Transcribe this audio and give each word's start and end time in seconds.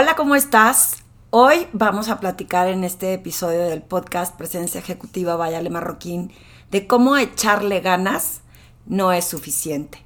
Hola, 0.00 0.14
¿cómo 0.14 0.36
estás? 0.36 1.02
Hoy 1.30 1.66
vamos 1.72 2.08
a 2.08 2.20
platicar 2.20 2.68
en 2.68 2.84
este 2.84 3.14
episodio 3.14 3.64
del 3.64 3.82
podcast 3.82 4.32
Presencia 4.36 4.78
Ejecutiva 4.78 5.34
Vayale 5.34 5.70
Marroquín 5.70 6.30
de 6.70 6.86
cómo 6.86 7.16
echarle 7.16 7.80
ganas 7.80 8.42
no 8.86 9.10
es 9.10 9.24
suficiente. 9.24 9.98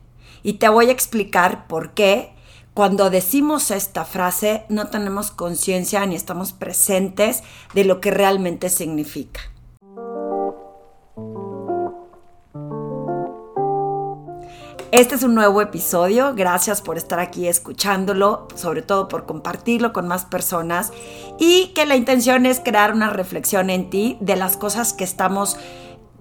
Y 0.43 0.55
te 0.55 0.71
voy 0.71 0.89
a 0.89 0.93
explicar 0.93 1.67
por 1.67 1.91
qué 1.93 2.33
cuando 2.73 3.11
decimos 3.11 3.71
esta 3.71 4.07
frase 4.07 4.65
no 4.71 4.89
tenemos 4.89 5.31
conciencia 5.31 6.07
ni 6.07 6.15
estamos 6.15 6.55
presentes 6.55 7.43
de 7.75 7.85
lo 7.85 8.01
que 8.01 8.13
realmente 8.13 8.71
significa. 8.71 9.41
Este 14.93 15.15
es 15.15 15.23
un 15.23 15.35
nuevo 15.35 15.63
episodio. 15.63 16.35
Gracias 16.35 16.83
por 16.83 16.99
estar 16.99 17.19
aquí 17.19 17.49
escuchándolo, 17.49 18.47
sobre 18.55 18.83
todo 18.83 19.09
por 19.09 19.25
compartirlo 19.25 19.95
con 19.95 20.07
más 20.07 20.27
personas 20.27 20.93
y 21.39 21.69
que 21.69 21.87
la 21.87 21.97
intención 21.97 22.45
es 22.45 22.61
crear 22.61 22.93
una 22.93 23.09
reflexión 23.09 23.71
en 23.71 23.89
ti 23.89 24.19
de 24.21 24.37
las 24.37 24.59
cosas 24.59 24.93
que 24.93 25.05
estamos 25.05 25.57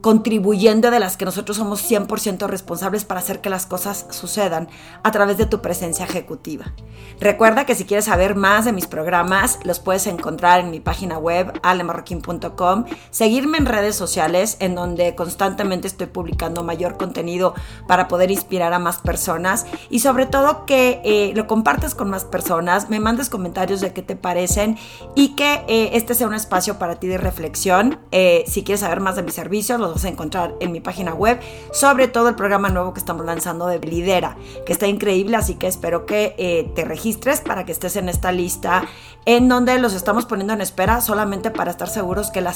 contribuyendo 0.02 0.92
de 0.92 1.00
las 1.00 1.16
que 1.16 1.26
nosotros 1.26 1.58
somos 1.58 1.90
100% 1.90 2.48
responsables 2.48 3.06
para 3.06 3.20
hacer 3.20 3.40
que 3.40 3.50
las 3.50 3.66
cosas 3.66 4.08
sucedan 4.10 4.68
a 5.04 5.12
través 5.12 5.38
de 5.38 5.46
tu 5.46 5.62
presencia 5.62 6.06
ejecutiva. 6.06 6.74
Recuerda 7.20 7.66
que 7.66 7.76
si 7.76 7.86
quieres 7.86 8.06
saber 8.06 8.36
más 8.36 8.66
de 8.66 8.74
mis 8.74 8.88
programas, 8.88 9.60
los 9.64 9.80
puedes 9.80 10.08
encontrar 10.08 10.60
en 10.60 10.72
mi 10.72 10.80
página 10.80 11.18
web 11.18 11.54
alemarroquín.com, 11.62 12.86
seguirme 13.12 13.60
en 13.60 13.66
redes 13.68 13.96
sociales 13.96 14.58
en 14.60 14.76
donde 14.76 15.16
constantemente 15.16 15.88
estoy 15.88 16.08
publicando 16.08 16.64
mayor 16.64 16.98
contenido 16.98 17.54
para 17.88 18.08
poder 18.08 18.32
inspirar 18.32 18.74
a 18.74 18.80
más 18.80 18.98
personas 18.98 19.66
y 19.90 20.00
sobre 20.00 20.26
todo 20.26 20.66
que 20.66 21.02
eh, 21.04 21.32
lo 21.36 21.48
compartas 21.48 21.94
con 21.94 22.10
más 22.10 22.26
personas, 22.26 22.90
me 22.90 23.00
mandes 23.00 23.30
comentarios 23.30 23.82
de 23.82 23.94
qué 23.94 24.02
te 24.02 24.16
parecen 24.16 24.78
y 25.16 25.36
que 25.36 25.64
eh, 25.68 25.92
este 25.94 26.16
sea 26.16 26.28
un 26.28 26.34
espacio 26.34 26.80
para 26.80 26.96
ti 26.96 27.08
de 27.08 27.18
reflexión. 27.18 28.00
Eh, 28.12 28.44
si 28.48 28.64
quieres 28.64 28.82
saber 28.82 29.00
más 29.00 29.16
de 29.16 29.24
mis 29.24 29.34
servicios, 29.34 29.80
los 29.80 29.91
vas 29.92 30.06
a 30.06 30.10
encontrar 30.10 30.56
en 30.60 30.72
mi 30.72 30.82
página 30.82 31.14
web, 31.14 31.40
sobre 31.72 32.08
todo 32.08 32.30
el 32.30 32.36
programa 32.36 32.70
nuevo 32.70 32.94
que 32.94 33.00
estamos 33.00 33.26
lanzando 33.26 33.68
de 33.68 33.80
Lidera, 33.80 34.38
que 34.66 34.74
está 34.74 34.88
increíble, 34.88 35.38
así 35.38 35.56
que 35.56 35.68
espero 35.68 36.06
que 36.06 36.36
eh, 36.38 36.72
te 36.76 36.86
registres 36.86 37.42
para 37.42 37.66
que 37.66 37.72
estés 37.72 37.96
en 37.96 38.10
esta 38.10 38.32
lista 38.32 38.84
en 39.26 39.48
donde 39.50 39.78
los 39.80 39.94
estamos 39.94 40.26
poniendo 40.26 40.54
en 40.54 40.62
espera 40.62 41.02
solamente 41.02 41.52
para 41.52 41.72
estar 41.72 41.90
seguros 41.90 42.32
que 42.32 42.42
la 42.42 42.54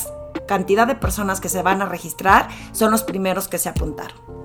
cantidad 0.47 0.87
de 0.87 0.95
personas 0.95 1.41
que 1.41 1.49
se 1.49 1.61
van 1.61 1.81
a 1.81 1.85
registrar 1.85 2.49
son 2.71 2.91
los 2.91 3.03
primeros 3.03 3.47
que 3.47 3.57
se 3.57 3.69
apuntaron. 3.69 4.44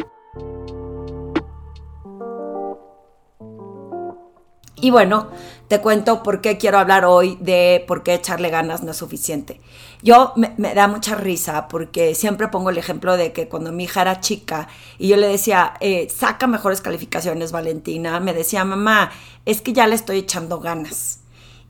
Y 4.80 4.90
bueno, 4.90 5.28
te 5.68 5.80
cuento 5.80 6.22
por 6.22 6.40
qué 6.40 6.58
quiero 6.58 6.78
hablar 6.78 7.04
hoy 7.04 7.36
de 7.40 7.84
por 7.86 8.02
qué 8.02 8.14
echarle 8.14 8.50
ganas 8.50 8.82
no 8.82 8.92
es 8.92 8.96
suficiente. 8.96 9.60
Yo 10.02 10.32
me, 10.36 10.74
da 10.74 10.88
mucha 10.88 11.14
risa 11.14 11.68
porque 11.68 12.14
siempre 12.14 12.48
pongo 12.48 12.70
el 12.70 12.78
ejemplo 12.78 13.16
de 13.16 13.32
que 13.32 13.48
cuando 13.48 13.70
mi 13.70 13.84
hija 13.84 14.02
era 14.02 14.20
chica 14.20 14.68
y 14.98 15.08
yo 15.08 15.16
le 15.16 15.28
decía, 15.28 15.74
eh, 15.80 16.08
saca 16.08 16.46
mejores 16.46 16.80
calificaciones, 16.80 17.52
Valentina, 17.52 18.18
me 18.20 18.32
decía, 18.32 18.64
mamá, 18.64 19.10
es 19.44 19.60
que 19.60 19.72
ya 19.72 19.86
le 19.86 19.94
estoy 19.94 20.18
echando 20.18 20.60
ganas. 20.60 21.20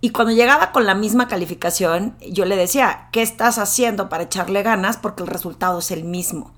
Y 0.00 0.10
cuando 0.10 0.32
llegaba 0.32 0.72
con 0.72 0.86
la 0.86 0.94
misma 0.94 1.28
calificación, 1.28 2.16
yo 2.20 2.46
le 2.46 2.56
decía, 2.56 3.08
¿qué 3.12 3.20
estás 3.20 3.58
haciendo 3.58 4.08
para 4.08 4.24
echarle 4.24 4.62
ganas? 4.62 4.96
Porque 4.96 5.22
el 5.24 5.28
resultado 5.28 5.80
es 5.80 5.90
el 5.90 6.04
mismo. 6.04 6.52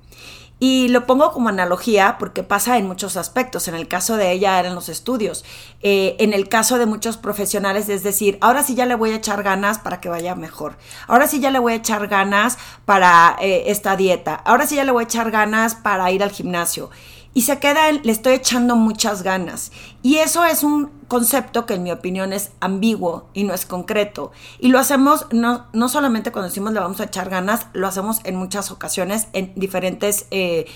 Y 0.65 0.87
lo 0.91 1.07
pongo 1.07 1.33
como 1.33 1.49
analogía 1.49 2.19
porque 2.21 2.45
pasa 2.45 2.79
en 2.79 2.87
muchos 2.87 3.17
aspectos. 3.17 3.67
En 3.67 3.75
el 3.75 3.89
caso 3.89 4.17
de 4.17 4.31
ella 4.31 4.61
eran 4.61 4.77
los 4.77 4.89
estudios. 4.89 5.45
Eh, 5.81 6.15
en 6.21 6.33
el 6.33 6.49
caso 6.49 6.79
de 6.79 6.87
muchos 6.87 7.17
profesionales, 7.17 7.89
es 7.89 8.05
decir, 8.05 8.39
ahora 8.41 8.63
sí 8.63 8.77
ya 8.77 8.87
le 8.87 8.95
voy 8.95 9.11
a 9.11 9.17
echar 9.17 9.43
ganas 9.43 9.81
para 9.81 10.01
que 10.01 10.09
vaya 10.09 10.37
mejor. 10.37 10.77
Ahora 11.09 11.27
sí 11.27 11.41
ya 11.41 11.51
le 11.51 11.59
voy 11.59 11.73
a 11.73 11.77
echar 11.77 12.07
ganas 12.07 12.59
para 12.85 13.37
eh, 13.41 13.65
esta 13.73 13.97
dieta. 13.97 14.37
Ahora 14.37 14.65
sí 14.69 14.77
ya 14.77 14.85
le 14.85 14.93
voy 14.93 15.03
a 15.03 15.07
echar 15.07 15.33
ganas 15.33 15.75
para 15.75 16.09
ir 16.13 16.23
al 16.23 16.31
gimnasio 16.31 16.91
y 17.35 17.43
se 17.43 17.59
queda 17.59 17.89
en, 17.89 18.03
le 18.03 18.13
estoy 18.13 18.35
echando 18.35 18.77
muchas 18.77 19.23
ganas. 19.23 19.73
Y 20.03 20.17
eso 20.17 20.45
es 20.45 20.63
un 20.63 20.91
concepto 21.09 21.67
que 21.67 21.75
en 21.75 21.83
mi 21.83 21.91
opinión 21.91 22.33
es 22.33 22.53
ambiguo 22.61 23.29
y 23.33 23.45
no 23.45 23.55
es 23.55 23.65
concreto. 23.65 24.33
Y 24.59 24.69
lo 24.69 24.79
hacemos 24.79 25.27
no, 25.31 25.67
no 25.73 25.89
solamente 25.89 26.33
cuando 26.33 26.49
decimos 26.49 26.73
le 26.73 26.81
vamos 26.81 27.01
a 27.01 27.05
echar 27.05 27.31
ganas, 27.31 27.67
lo 27.73 27.87
hacemos 27.87 28.21
en 28.25 28.37
muchas 28.37 28.71
ocasiones, 28.71 29.29
en 29.33 29.53
diferentes, 29.57 30.27
eh, 30.31 30.67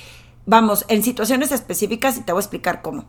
vamos, 0.47 0.85
en 0.89 1.03
situaciones 1.03 1.53
específicas 1.53 2.17
y 2.17 2.23
te 2.23 2.33
voy 2.33 2.41
a 2.41 2.43
explicar 2.43 2.83
cómo. 2.83 3.05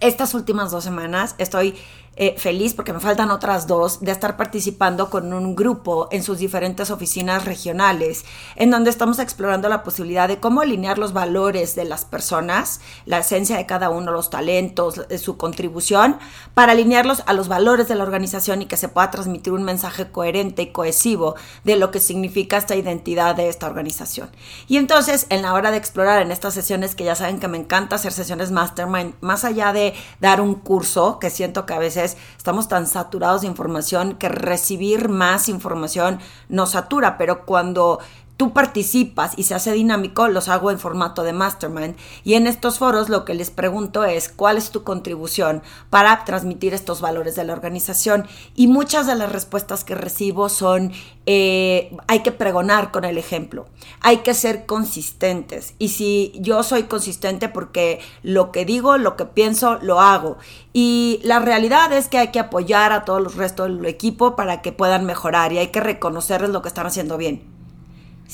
Estas 0.00 0.34
últimas 0.34 0.70
dos 0.70 0.84
semanas 0.84 1.34
estoy 1.38 1.74
eh, 2.16 2.34
feliz 2.38 2.74
porque 2.74 2.92
me 2.92 3.00
faltan 3.00 3.30
otras 3.30 3.66
dos 3.66 4.00
de 4.00 4.12
estar 4.12 4.36
participando 4.36 5.10
con 5.10 5.32
un 5.32 5.56
grupo 5.56 6.08
en 6.12 6.22
sus 6.22 6.38
diferentes 6.38 6.90
oficinas 6.90 7.44
regionales, 7.44 8.24
en 8.56 8.70
donde 8.70 8.90
estamos 8.90 9.18
explorando 9.18 9.68
la 9.68 9.82
posibilidad 9.82 10.28
de 10.28 10.38
cómo 10.38 10.60
alinear 10.60 10.98
los 10.98 11.12
valores 11.12 11.74
de 11.74 11.84
las 11.84 12.04
personas, 12.04 12.80
la 13.04 13.18
esencia 13.18 13.56
de 13.56 13.66
cada 13.66 13.90
uno, 13.90 14.12
los 14.12 14.30
talentos, 14.30 15.00
su 15.18 15.36
contribución, 15.36 16.18
para 16.54 16.72
alinearlos 16.72 17.22
a 17.26 17.32
los 17.32 17.48
valores 17.48 17.88
de 17.88 17.96
la 17.96 18.04
organización 18.04 18.62
y 18.62 18.66
que 18.66 18.76
se 18.76 18.88
pueda 18.88 19.10
transmitir 19.10 19.52
un 19.52 19.64
mensaje 19.64 20.10
coherente 20.10 20.62
y 20.62 20.72
cohesivo 20.72 21.34
de 21.64 21.76
lo 21.76 21.90
que 21.90 22.00
significa 22.00 22.56
esta 22.56 22.76
identidad 22.76 23.34
de 23.34 23.48
esta 23.48 23.66
organización. 23.66 24.30
Y 24.68 24.76
entonces, 24.76 25.26
en 25.30 25.42
la 25.42 25.54
hora 25.54 25.70
de 25.70 25.78
explorar 25.78 26.22
en 26.22 26.30
estas 26.30 26.54
sesiones, 26.54 26.94
que 26.94 27.04
ya 27.04 27.14
saben 27.16 27.40
que 27.40 27.48
me 27.48 27.58
encanta 27.58 27.96
hacer 27.96 28.12
sesiones 28.12 28.50
mastermind, 28.50 29.14
más 29.20 29.44
allá 29.44 29.72
de 29.72 29.94
dar 30.20 30.40
un 30.40 30.54
curso, 30.54 31.18
que 31.18 31.30
siento 31.30 31.66
que 31.66 31.74
a 31.74 31.78
veces 31.78 32.03
estamos 32.36 32.68
tan 32.68 32.86
saturados 32.86 33.42
de 33.42 33.48
información 33.48 34.14
que 34.14 34.28
recibir 34.28 35.08
más 35.08 35.48
información 35.48 36.20
nos 36.48 36.70
satura, 36.70 37.18
pero 37.18 37.44
cuando 37.46 38.00
tú 38.36 38.52
participas 38.52 39.32
y 39.36 39.44
se 39.44 39.54
hace 39.54 39.72
dinámico, 39.72 40.26
los 40.28 40.48
hago 40.48 40.70
en 40.70 40.78
formato 40.78 41.22
de 41.22 41.32
mastermind. 41.32 41.96
Y 42.24 42.34
en 42.34 42.46
estos 42.46 42.78
foros 42.78 43.08
lo 43.08 43.24
que 43.24 43.34
les 43.34 43.50
pregunto 43.50 44.04
es 44.04 44.28
cuál 44.28 44.56
es 44.56 44.70
tu 44.70 44.82
contribución 44.82 45.62
para 45.90 46.24
transmitir 46.24 46.74
estos 46.74 47.00
valores 47.00 47.36
de 47.36 47.44
la 47.44 47.52
organización. 47.52 48.26
Y 48.56 48.66
muchas 48.66 49.06
de 49.06 49.14
las 49.14 49.30
respuestas 49.30 49.84
que 49.84 49.94
recibo 49.94 50.48
son 50.48 50.92
eh, 51.26 51.96
hay 52.08 52.20
que 52.20 52.32
pregonar 52.32 52.90
con 52.90 53.04
el 53.04 53.18
ejemplo, 53.18 53.66
hay 54.00 54.18
que 54.18 54.34
ser 54.34 54.66
consistentes. 54.66 55.74
Y 55.78 55.90
si 55.90 56.32
yo 56.36 56.62
soy 56.64 56.84
consistente 56.84 57.48
porque 57.48 58.00
lo 58.22 58.50
que 58.50 58.64
digo, 58.64 58.98
lo 58.98 59.16
que 59.16 59.26
pienso, 59.26 59.78
lo 59.80 60.00
hago. 60.00 60.38
Y 60.72 61.20
la 61.22 61.38
realidad 61.38 61.92
es 61.92 62.08
que 62.08 62.18
hay 62.18 62.28
que 62.28 62.40
apoyar 62.40 62.92
a 62.92 63.04
todos 63.04 63.22
los 63.22 63.36
restos 63.36 63.68
del 63.68 63.86
equipo 63.86 64.34
para 64.34 64.60
que 64.60 64.72
puedan 64.72 65.04
mejorar 65.04 65.52
y 65.52 65.58
hay 65.58 65.68
que 65.68 65.80
reconocerles 65.80 66.50
lo 66.50 66.62
que 66.62 66.68
están 66.68 66.86
haciendo 66.86 67.16
bien 67.16 67.53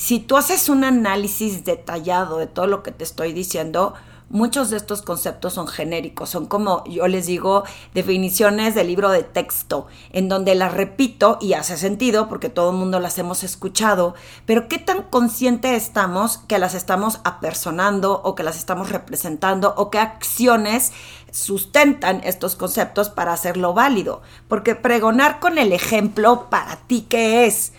si 0.01 0.17
tú 0.17 0.35
haces 0.35 0.67
un 0.67 0.83
análisis 0.83 1.63
detallado 1.63 2.39
de 2.39 2.47
todo 2.47 2.65
lo 2.65 2.81
que 2.81 2.91
te 2.91 3.03
estoy 3.03 3.33
diciendo, 3.33 3.93
muchos 4.29 4.71
de 4.71 4.77
estos 4.77 5.03
conceptos 5.03 5.53
son 5.53 5.67
genéricos, 5.67 6.27
son 6.27 6.47
como 6.47 6.83
yo 6.85 7.07
les 7.07 7.27
digo, 7.27 7.65
definiciones 7.93 8.73
del 8.73 8.87
libro 8.87 9.11
de 9.11 9.21
texto, 9.21 9.85
en 10.11 10.27
donde 10.27 10.55
las 10.55 10.73
repito 10.73 11.37
y 11.39 11.53
hace 11.53 11.77
sentido 11.77 12.29
porque 12.29 12.49
todo 12.49 12.71
el 12.71 12.77
mundo 12.77 12.99
las 12.99 13.19
hemos 13.19 13.43
escuchado, 13.43 14.15
pero 14.47 14.67
qué 14.67 14.79
tan 14.79 15.03
consciente 15.03 15.75
estamos 15.75 16.39
que 16.39 16.57
las 16.57 16.73
estamos 16.73 17.19
apersonando 17.23 18.21
o 18.23 18.33
que 18.33 18.41
las 18.41 18.57
estamos 18.57 18.89
representando 18.89 19.75
o 19.77 19.91
qué 19.91 19.99
acciones 19.99 20.93
sustentan 21.31 22.21
estos 22.23 22.55
conceptos 22.55 23.09
para 23.11 23.33
hacerlo 23.33 23.75
válido, 23.75 24.23
porque 24.47 24.73
pregonar 24.73 25.39
con 25.39 25.59
el 25.59 25.71
ejemplo 25.71 26.49
para 26.49 26.77
ti 26.87 27.05
qué 27.07 27.45
es 27.45 27.73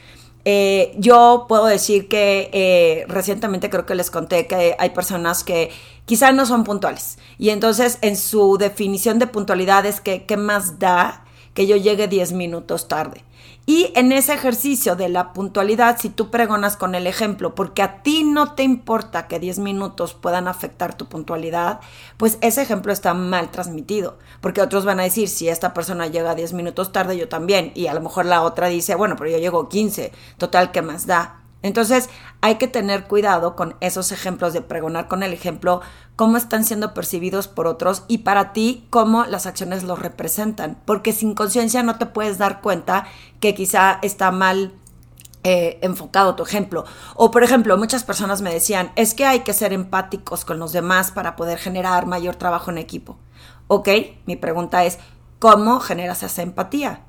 eh, 0.45 0.95
yo 0.99 1.47
puedo 1.49 1.67
decir 1.67 2.09
que 2.09 2.51
eh, 2.53 3.05
recientemente 3.09 3.71
creo 3.71 3.87
que 3.87 3.95
les 3.95 4.11
conté 4.11 4.47
que 4.47 4.75
hay 4.79 4.91
personas 4.91 5.45
que 5.45 5.71
quizás 6.05 6.35
no 6.35 6.47
son 6.47 6.65
puntuales. 6.65 7.19
Y 7.39 7.51
entonces 7.51 7.99
en 8.01 8.17
su 8.17 8.59
definición 8.59 9.19
de 9.19 9.27
puntualidad 9.27 9.87
es 9.87 10.01
que 10.01 10.25
qué 10.25 10.37
más 10.37 10.79
da 10.79 11.25
que 11.55 11.67
yo 11.67 11.77
llegue 11.77 12.09
10 12.09 12.33
minutos 12.33 12.89
tarde. 12.89 13.25
Y 13.65 13.93
en 13.95 14.11
ese 14.11 14.35
ejercicio 14.35 14.97
de 14.97 15.09
la 15.09 15.33
puntualidad, 15.33 15.97
si 15.99 16.09
tú 16.09 16.31
pregonas 16.31 16.77
con 16.77 16.97
el 16.97 17.07
ejemplo, 17.07 17.55
porque 17.55 17.83
a 17.83 18.03
ti 18.03 18.25
no 18.25 18.55
te 18.55 18.65
importa 18.65 19.29
que 19.29 19.39
10 19.39 19.61
minutos 19.61 20.15
puedan 20.15 20.49
afectar 20.49 20.97
tu 20.97 21.07
puntualidad, 21.07 21.81
pues 22.17 22.39
ese 22.41 22.63
ejemplo 22.63 22.93
está 22.93 23.15
mal 23.15 23.53
transmitido, 23.53 24.19
porque 24.41 24.63
otros 24.63 24.85
van 24.85 24.99
a 24.99 25.05
decir, 25.05 25.29
si 25.29 25.49
esta 25.49 25.75
persona 25.75 26.09
llega 26.09 26.35
10 26.35 26.55
minutos 26.55 26.91
tarde, 26.91 27.17
yo 27.17 27.29
también, 27.29 27.71
y 27.77 27.87
a 27.87 27.95
lo 27.95 28.01
mejor 28.01 28.27
la 28.27 28.43
otra 28.43 28.67
dice, 28.67 28.97
bueno, 28.97 29.15
pero 29.17 29.31
yo 29.31 29.39
llego 29.39 29.69
15, 29.69 30.11
total, 30.39 30.73
¿qué 30.73 30.83
más 30.83 31.07
da? 31.07 31.43
Entonces 31.63 32.11
hay 32.41 32.57
que 32.57 32.67
tener 32.67 33.05
cuidado 33.05 33.55
con 33.55 33.77
esos 33.81 34.11
ejemplos 34.11 34.53
de 34.53 34.63
pregonar 34.63 35.07
con 35.07 35.23
el 35.23 35.33
ejemplo, 35.33 35.81
cómo 36.23 36.37
están 36.37 36.63
siendo 36.63 36.95
percibidos 36.95 37.49
por 37.49 37.67
otros 37.67 38.05
y 38.07 38.19
para 38.19 38.53
ti 38.53 38.87
cómo 38.91 39.25
las 39.25 39.47
acciones 39.47 39.83
los 39.83 39.99
representan, 39.99 40.79
porque 40.85 41.13
sin 41.13 41.35
conciencia 41.35 41.83
no 41.83 41.99
te 41.99 42.07
puedes 42.07 42.39
dar 42.39 42.61
cuenta 42.61 43.07
que 43.41 43.57
quizá 43.57 43.99
está 44.03 44.31
mal 44.31 44.73
eh, 45.43 45.81
enfocado 45.83 46.37
tu 46.37 46.45
ejemplo. 46.45 46.85
O 47.17 47.33
por 47.33 47.43
ejemplo, 47.43 47.77
muchas 47.77 48.05
personas 48.05 48.41
me 48.41 48.55
decían, 48.55 48.93
es 48.95 49.15
que 49.15 49.25
hay 49.25 49.41
que 49.41 49.53
ser 49.53 49.73
empáticos 49.73 50.45
con 50.45 50.61
los 50.61 50.71
demás 50.71 51.11
para 51.11 51.35
poder 51.35 51.59
generar 51.59 52.07
mayor 52.07 52.37
trabajo 52.37 52.71
en 52.71 52.79
equipo. 52.79 53.19
Ok, 53.67 53.89
mi 54.25 54.37
pregunta 54.37 54.85
es, 54.85 55.01
¿cómo 55.41 55.81
generas 55.81 56.23
esa 56.23 56.43
empatía? 56.43 57.01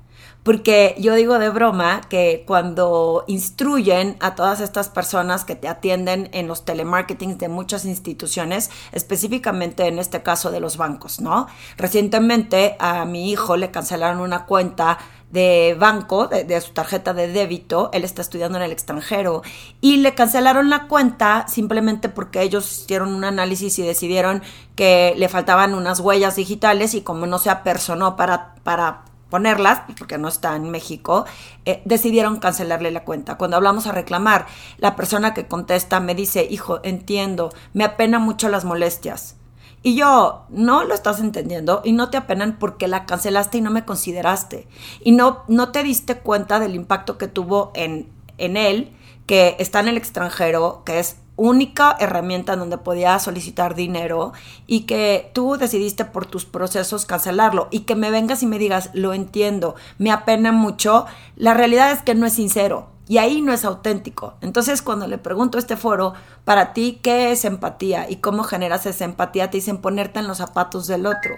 Porque 0.44 0.94
yo 0.98 1.14
digo 1.14 1.38
de 1.38 1.48
broma 1.48 2.02
que 2.08 2.44
cuando 2.46 3.24
instruyen 3.26 4.16
a 4.20 4.34
todas 4.34 4.60
estas 4.60 4.90
personas 4.90 5.44
que 5.44 5.56
te 5.56 5.68
atienden 5.68 6.28
en 6.32 6.46
los 6.46 6.64
telemarketings 6.64 7.38
de 7.38 7.48
muchas 7.48 7.86
instituciones, 7.86 8.70
específicamente 8.92 9.86
en 9.86 9.98
este 9.98 10.22
caso 10.22 10.50
de 10.50 10.60
los 10.60 10.76
bancos, 10.76 11.20
¿no? 11.20 11.46
Recientemente 11.78 12.76
a 12.78 13.06
mi 13.06 13.30
hijo 13.30 13.56
le 13.56 13.70
cancelaron 13.70 14.20
una 14.20 14.44
cuenta 14.44 14.98
de 15.30 15.74
banco, 15.76 16.28
de, 16.28 16.60
su 16.60 16.72
tarjeta 16.72 17.12
de 17.12 17.26
débito, 17.26 17.90
él 17.92 18.04
está 18.04 18.22
estudiando 18.22 18.56
en 18.56 18.64
el 18.64 18.70
extranjero, 18.70 19.42
y 19.80 19.96
le 19.96 20.14
cancelaron 20.14 20.70
la 20.70 20.86
cuenta 20.86 21.46
simplemente 21.48 22.08
porque 22.08 22.42
ellos 22.42 22.82
hicieron 22.82 23.12
un 23.12 23.24
análisis 23.24 23.76
y 23.80 23.82
decidieron 23.82 24.42
que 24.76 25.12
le 25.16 25.28
faltaban 25.28 25.74
unas 25.74 25.98
huellas 25.98 26.36
digitales 26.36 26.94
y 26.94 27.00
como 27.00 27.26
no 27.26 27.38
se 27.38 27.50
apersonó 27.50 28.14
para, 28.14 28.54
para 28.62 29.02
ponerlas, 29.34 29.80
porque 29.98 30.16
no 30.16 30.28
está 30.28 30.54
en 30.54 30.70
México, 30.70 31.24
eh, 31.64 31.82
decidieron 31.84 32.38
cancelarle 32.38 32.92
la 32.92 33.02
cuenta. 33.02 33.36
Cuando 33.36 33.56
hablamos 33.56 33.88
a 33.88 33.90
reclamar, 33.90 34.46
la 34.78 34.94
persona 34.94 35.34
que 35.34 35.48
contesta 35.48 35.98
me 35.98 36.14
dice, 36.14 36.46
hijo, 36.48 36.78
entiendo, 36.84 37.52
me 37.72 37.82
apena 37.82 38.20
mucho 38.20 38.48
las 38.48 38.64
molestias 38.64 39.34
y 39.82 39.96
yo, 39.96 40.44
no 40.50 40.84
lo 40.84 40.94
estás 40.94 41.18
entendiendo 41.18 41.82
y 41.82 41.94
no 41.94 42.10
te 42.10 42.16
apenan 42.16 42.60
porque 42.60 42.86
la 42.86 43.06
cancelaste 43.06 43.58
y 43.58 43.60
no 43.60 43.72
me 43.72 43.84
consideraste. 43.84 44.68
Y 45.02 45.10
no, 45.10 45.42
no 45.48 45.72
te 45.72 45.82
diste 45.82 46.16
cuenta 46.20 46.60
del 46.60 46.76
impacto 46.76 47.18
que 47.18 47.26
tuvo 47.26 47.72
en, 47.74 48.08
en 48.38 48.56
él, 48.56 48.96
que 49.26 49.56
está 49.58 49.80
en 49.80 49.88
el 49.88 49.96
extranjero, 49.96 50.84
que 50.86 51.00
es 51.00 51.16
única 51.36 51.96
herramienta 51.98 52.52
en 52.52 52.60
donde 52.60 52.78
podía 52.78 53.18
solicitar 53.18 53.74
dinero 53.74 54.32
y 54.66 54.82
que 54.82 55.30
tú 55.34 55.56
decidiste 55.56 56.04
por 56.04 56.26
tus 56.26 56.44
procesos 56.44 57.06
cancelarlo 57.06 57.68
y 57.70 57.80
que 57.80 57.96
me 57.96 58.10
vengas 58.10 58.42
y 58.42 58.46
me 58.46 58.58
digas, 58.58 58.90
lo 58.92 59.12
entiendo, 59.12 59.74
me 59.98 60.12
apena 60.12 60.52
mucho, 60.52 61.06
la 61.36 61.54
realidad 61.54 61.90
es 61.90 62.02
que 62.02 62.14
no 62.14 62.26
es 62.26 62.34
sincero. 62.34 62.88
Y 63.06 63.18
ahí 63.18 63.42
no 63.42 63.52
es 63.52 63.66
auténtico. 63.66 64.32
Entonces, 64.40 64.80
cuando 64.80 65.06
le 65.06 65.18
pregunto 65.18 65.58
a 65.58 65.60
este 65.60 65.76
foro, 65.76 66.14
para 66.46 66.72
ti, 66.72 67.00
¿qué 67.02 67.32
es 67.32 67.44
empatía? 67.44 68.08
¿Y 68.08 68.16
cómo 68.16 68.44
generas 68.44 68.86
esa 68.86 69.04
empatía? 69.04 69.50
Te 69.50 69.58
dicen 69.58 69.76
ponerte 69.76 70.20
en 70.20 70.26
los 70.26 70.38
zapatos 70.38 70.86
del 70.86 71.04
otro. 71.04 71.34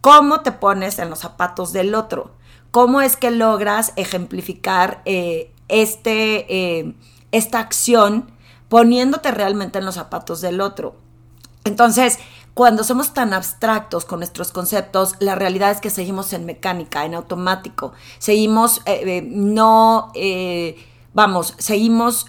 ¿Cómo 0.00 0.42
te 0.42 0.52
pones 0.52 1.00
en 1.00 1.10
los 1.10 1.18
zapatos 1.18 1.72
del 1.72 1.96
otro? 1.96 2.30
¿Cómo 2.70 3.00
es 3.00 3.16
que 3.16 3.32
logras 3.32 3.92
ejemplificar 3.96 5.02
eh, 5.04 5.52
este, 5.66 6.46
eh, 6.48 6.94
esta 7.32 7.58
acción 7.58 8.30
poniéndote 8.70 9.30
realmente 9.30 9.78
en 9.78 9.84
los 9.84 9.96
zapatos 9.96 10.40
del 10.40 10.62
otro? 10.62 10.96
Entonces, 11.64 12.18
cuando 12.54 12.84
somos 12.84 13.12
tan 13.12 13.34
abstractos 13.34 14.06
con 14.06 14.20
nuestros 14.20 14.50
conceptos, 14.50 15.16
la 15.20 15.34
realidad 15.34 15.70
es 15.70 15.82
que 15.82 15.90
seguimos 15.90 16.32
en 16.32 16.46
mecánica, 16.46 17.04
en 17.04 17.14
automático. 17.14 17.92
Seguimos 18.18 18.80
eh, 18.86 19.22
no 19.22 20.10
vamos, 21.12 21.54
seguimos 21.58 22.26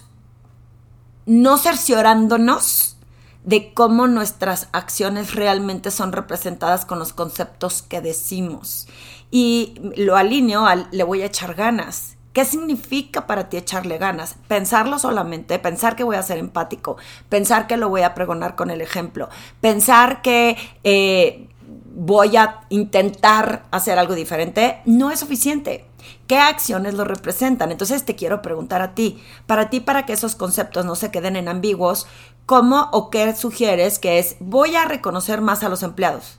no 1.26 1.56
cerciorándonos 1.56 2.96
de 3.44 3.74
cómo 3.74 4.06
nuestras 4.06 4.68
acciones 4.72 5.34
realmente 5.34 5.90
son 5.90 6.12
representadas 6.12 6.84
con 6.84 6.98
los 6.98 7.12
conceptos 7.12 7.82
que 7.82 8.00
decimos. 8.00 8.86
Y 9.30 9.74
lo 9.96 10.16
alineo 10.16 10.66
al 10.66 10.88
le 10.92 11.04
voy 11.04 11.22
a 11.22 11.26
echar 11.26 11.54
ganas. 11.54 12.11
¿Qué 12.32 12.44
significa 12.46 13.26
para 13.26 13.48
ti 13.48 13.58
echarle 13.58 13.98
ganas? 13.98 14.36
Pensarlo 14.48 14.98
solamente, 14.98 15.58
pensar 15.58 15.96
que 15.96 16.04
voy 16.04 16.16
a 16.16 16.22
ser 16.22 16.38
empático, 16.38 16.96
pensar 17.28 17.66
que 17.66 17.76
lo 17.76 17.90
voy 17.90 18.02
a 18.02 18.14
pregonar 18.14 18.56
con 18.56 18.70
el 18.70 18.80
ejemplo, 18.80 19.28
pensar 19.60 20.22
que 20.22 20.56
eh, 20.82 21.48
voy 21.94 22.36
a 22.36 22.62
intentar 22.70 23.64
hacer 23.70 23.98
algo 23.98 24.14
diferente, 24.14 24.80
no 24.86 25.10
es 25.10 25.20
suficiente. 25.20 25.84
¿Qué 26.26 26.38
acciones 26.38 26.94
lo 26.94 27.04
representan? 27.04 27.70
Entonces 27.70 28.04
te 28.04 28.16
quiero 28.16 28.42
preguntar 28.42 28.80
a 28.80 28.94
ti, 28.94 29.22
para 29.46 29.68
ti, 29.68 29.80
para 29.80 30.06
que 30.06 30.14
esos 30.14 30.34
conceptos 30.34 30.84
no 30.86 30.94
se 30.94 31.10
queden 31.10 31.36
en 31.36 31.48
ambiguos, 31.48 32.06
¿cómo 32.46 32.88
o 32.92 33.10
qué 33.10 33.34
sugieres 33.36 33.98
que 33.98 34.18
es 34.18 34.36
voy 34.40 34.74
a 34.74 34.86
reconocer 34.86 35.42
más 35.42 35.62
a 35.62 35.68
los 35.68 35.82
empleados? 35.82 36.38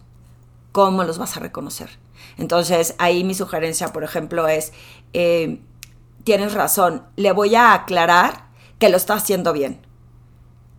¿Cómo 0.71 1.03
los 1.03 1.19
vas 1.19 1.37
a 1.37 1.39
reconocer? 1.39 1.99
Entonces 2.37 2.95
ahí 2.97 3.23
mi 3.23 3.35
sugerencia, 3.35 3.93
por 3.93 4.03
ejemplo, 4.03 4.47
es, 4.47 4.73
eh, 5.13 5.59
tienes 6.23 6.53
razón, 6.53 7.03
le 7.15 7.31
voy 7.31 7.55
a 7.55 7.73
aclarar 7.73 8.49
que 8.79 8.89
lo 8.89 8.97
está 8.97 9.15
haciendo 9.15 9.53
bien 9.53 9.81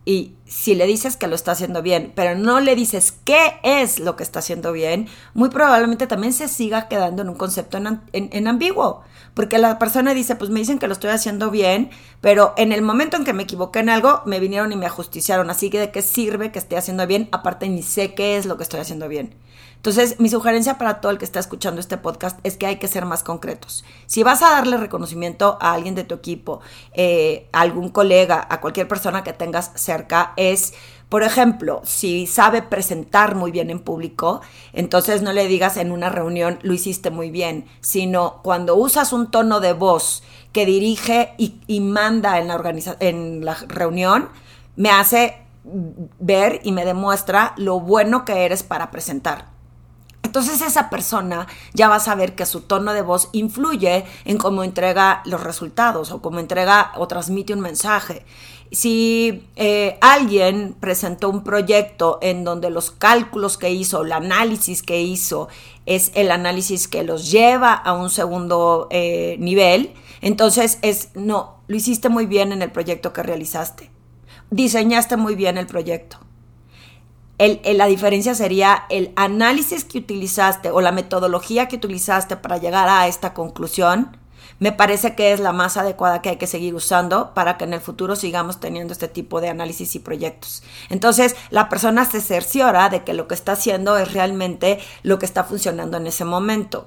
y 0.07 0.37
si 0.45 0.75
le 0.75 0.87
dices 0.87 1.17
que 1.17 1.27
lo 1.27 1.35
está 1.35 1.53
haciendo 1.53 1.81
bien, 1.81 2.13
pero 2.15 2.39
no 2.39 2.61
le 2.61 2.77
dices 2.77 3.15
qué 3.25 3.55
es 3.63 3.99
lo 3.99 4.17
que 4.17 4.23
está 4.23 4.41
haciendo 4.41 4.73
bien, 4.73 5.09
muy 5.33 5.49
probablemente 5.49 6.07
también 6.07 6.35
se 6.35 6.49
siga 6.49 6.89
quedando 6.89 7.23
en 7.23 7.31
un 7.31 7.37
concepto 7.37 7.79
en, 7.79 8.47
ambiguo. 8.47 9.03
Porque 9.33 9.59
la 9.59 9.79
persona 9.79 10.13
dice, 10.13 10.37
pues 10.37 10.51
me 10.51 10.61
dicen 10.61 10.79
que 10.79 10.87
lo 10.87 10.93
estoy 10.93 11.11
haciendo 11.11 11.51
bien, 11.51 11.91
pero 12.21 12.53
en 12.57 12.73
el 12.73 12.83
momento 12.83 13.17
en 13.17 13.25
que 13.25 13.33
me 13.33 13.45
equivoqué 13.45 13.79
en 13.81 13.89
algo, 13.89 14.23
me 14.27 14.41
vinieron 14.41 14.73
y 14.73 14.77
me 14.77 14.87
ajusticiaron. 14.87 15.49
Así 15.51 15.71
que 15.71 15.81
de 15.81 15.91
qué 15.91 16.03
sirve 16.03 16.53
que 16.53 16.59
esté 16.59 16.77
haciendo 16.77 17.07
bien, 17.07 17.29
aparte 17.33 17.69
ni 17.69 17.83
sé 17.83 18.15
qué 18.15 18.37
es 18.37 18.45
lo 18.45 18.59
que 18.59 18.63
estoy 18.63 18.81
haciendo 18.81 19.09
bien. 19.09 19.35
Entonces, 19.85 20.19
mi 20.19 20.31
sugerencia 20.31 20.79
para 20.79 21.03
todo 21.03 21.13
el 21.13 21.19
que 21.19 21.27
está 21.27 21.41
escuchando 21.41 21.79
este 21.79 21.99
podcast 21.99 22.41
es 22.43 22.57
que 22.57 22.65
hay 22.65 22.77
que 22.77 22.89
ser 22.89 23.05
más 23.05 23.23
concretos. 23.23 23.85
Si 24.07 24.23
vas 24.23 24.41
a 24.41 24.49
darle 24.49 24.79
reconocimiento 24.79 25.59
a 25.61 25.75
alguien 25.75 25.95
de 25.95 26.05
tu 26.05 26.15
equipo, 26.15 26.61
eh, 26.95 27.51
a 27.53 27.61
algún 27.61 27.91
colega, 27.91 28.47
a 28.49 28.63
cualquier 28.63 28.89
persona 28.89 29.23
que 29.23 29.35
tengas 29.35 29.73
cerca, 29.75 30.33
es, 30.39 30.73
por 31.11 31.23
ejemplo, 31.23 31.83
si 31.85 32.27
sabe 32.27 32.63
presentar 32.63 33.35
muy 33.35 33.51
bien 33.51 33.69
en 33.69 33.79
público, 33.79 34.41
entonces 34.73 35.21
no 35.21 35.35
le 35.35 35.47
digas 35.49 35.77
en 35.77 35.93
una 35.93 36.09
reunión 36.09 36.59
lo 36.63 36.73
hiciste 36.73 37.11
muy 37.11 37.31
bien, 37.31 37.67
sino 37.83 38.41
cuando 38.43 38.77
usas 38.77 39.13
un 39.13 39.31
tono 39.31 39.61
de 39.61 39.75
voz 39.75 40.23
que 40.53 40.65
dirige 40.65 41.35
y, 41.37 41.81
manda 41.81 42.39
en 42.39 42.49
la, 42.49 42.97
en 43.01 43.45
la 43.45 43.55
reunión, 43.69 44.31
me 44.77 44.89
hace 44.89 45.43
ver 46.21 46.63
y 46.65 46.73
me 46.73 46.87
demuestra 46.87 47.53
lo 47.59 47.81
bueno 47.81 48.25
que 48.25 48.47
eres 48.47 48.63
para 48.63 48.91
presentar. 48.91 49.53
Entonces 50.35 50.63
esa 50.63 50.91
persona 50.91 51.47
ya 51.75 51.89
va 51.89 51.95
a 51.95 52.01
saber 52.01 52.35
que 52.35 52.45
su 52.45 52.63
tono 52.63 52.93
de 52.93 53.03
voz 53.03 53.29
influye 53.31 54.05
en 54.25 54.37
cómo 54.37 54.65
entrega 54.65 55.23
los 55.27 55.45
resultados 55.45 56.11
o 56.11 56.21
cómo 56.21 56.41
entrega 56.41 56.91
o 56.97 57.07
transmite 57.07 57.53
un 57.53 57.61
mensaje. 57.61 58.27
Si 58.73 59.47
eh, 59.55 59.97
alguien 60.01 60.75
presentó 60.81 61.31
un 61.31 61.45
proyecto 61.45 62.19
en 62.21 62.43
donde 62.43 62.71
los 62.71 62.91
cálculos 62.91 63.57
que 63.57 63.71
hizo, 63.71 64.03
el 64.03 64.11
análisis 64.11 64.83
que 64.83 65.01
hizo, 65.03 65.47
es 65.87 66.11
el 66.17 66.33
análisis 66.33 66.89
que 66.89 67.05
los 67.05 67.31
lleva 67.31 67.73
a 67.73 67.93
un 67.93 68.11
segundo 68.11 68.89
eh, 68.91 69.37
nivel, 69.39 69.95
entonces 70.21 70.81
es, 70.83 71.11
no, 71.15 71.61
lo 71.69 71.77
hiciste 71.77 72.09
muy 72.09 72.27
bien 72.27 72.51
en 72.51 72.61
el 72.61 72.73
proyecto 72.73 73.13
que 73.13 73.23
realizaste. 73.23 73.89
Diseñaste 74.51 75.17
muy 75.17 75.37
bien 75.37 75.59
el 75.59 75.69
proyecto 75.69 76.24
la 77.39 77.87
diferencia 77.87 78.35
sería 78.35 78.85
el 78.91 79.13
análisis 79.17 79.85
que 79.85 79.99
utilizaste 79.99 80.71
o 80.71 80.81
la 80.81 80.93
metodología 80.93 81.69
que 81.69 81.77
utilizaste 81.77 82.37
para 82.37 82.59
llegar 82.59 82.89
a 82.89 83.09
esta 83.09 83.35
conclusión. 83.35 84.17
Me 84.61 84.71
parece 84.71 85.17
que 85.17 85.33
es 85.33 85.41
la 85.41 85.53
más 85.53 85.77
adecuada 85.77 86.23
que 86.23 86.29
hay 86.29 86.37
que 86.37 86.47
seguir 86.47 86.75
usando 86.75 87.35
para 87.35 87.57
que 87.57 87.65
en 87.65 87.73
el 87.73 87.81
futuro 87.81 88.15
sigamos 88.15 88.61
teniendo 88.61 88.93
este 88.93 89.09
tipo 89.09 89.41
de 89.41 89.49
análisis 89.49 89.97
y 89.97 89.99
proyectos. 89.99 90.63
Entonces, 90.91 91.35
la 91.51 91.69
persona 91.69 92.05
se 92.05 92.21
cerciora 92.21 92.89
de 92.89 93.03
que 93.03 93.15
lo 93.15 93.27
que 93.27 93.35
está 93.35 93.53
haciendo 93.53 93.97
es 93.97 94.13
realmente 94.13 94.79
lo 95.03 95.19
que 95.19 95.27
está 95.27 95.43
funcionando 95.43 95.97
en 95.97 96.07
ese 96.07 96.25
momento. 96.25 96.87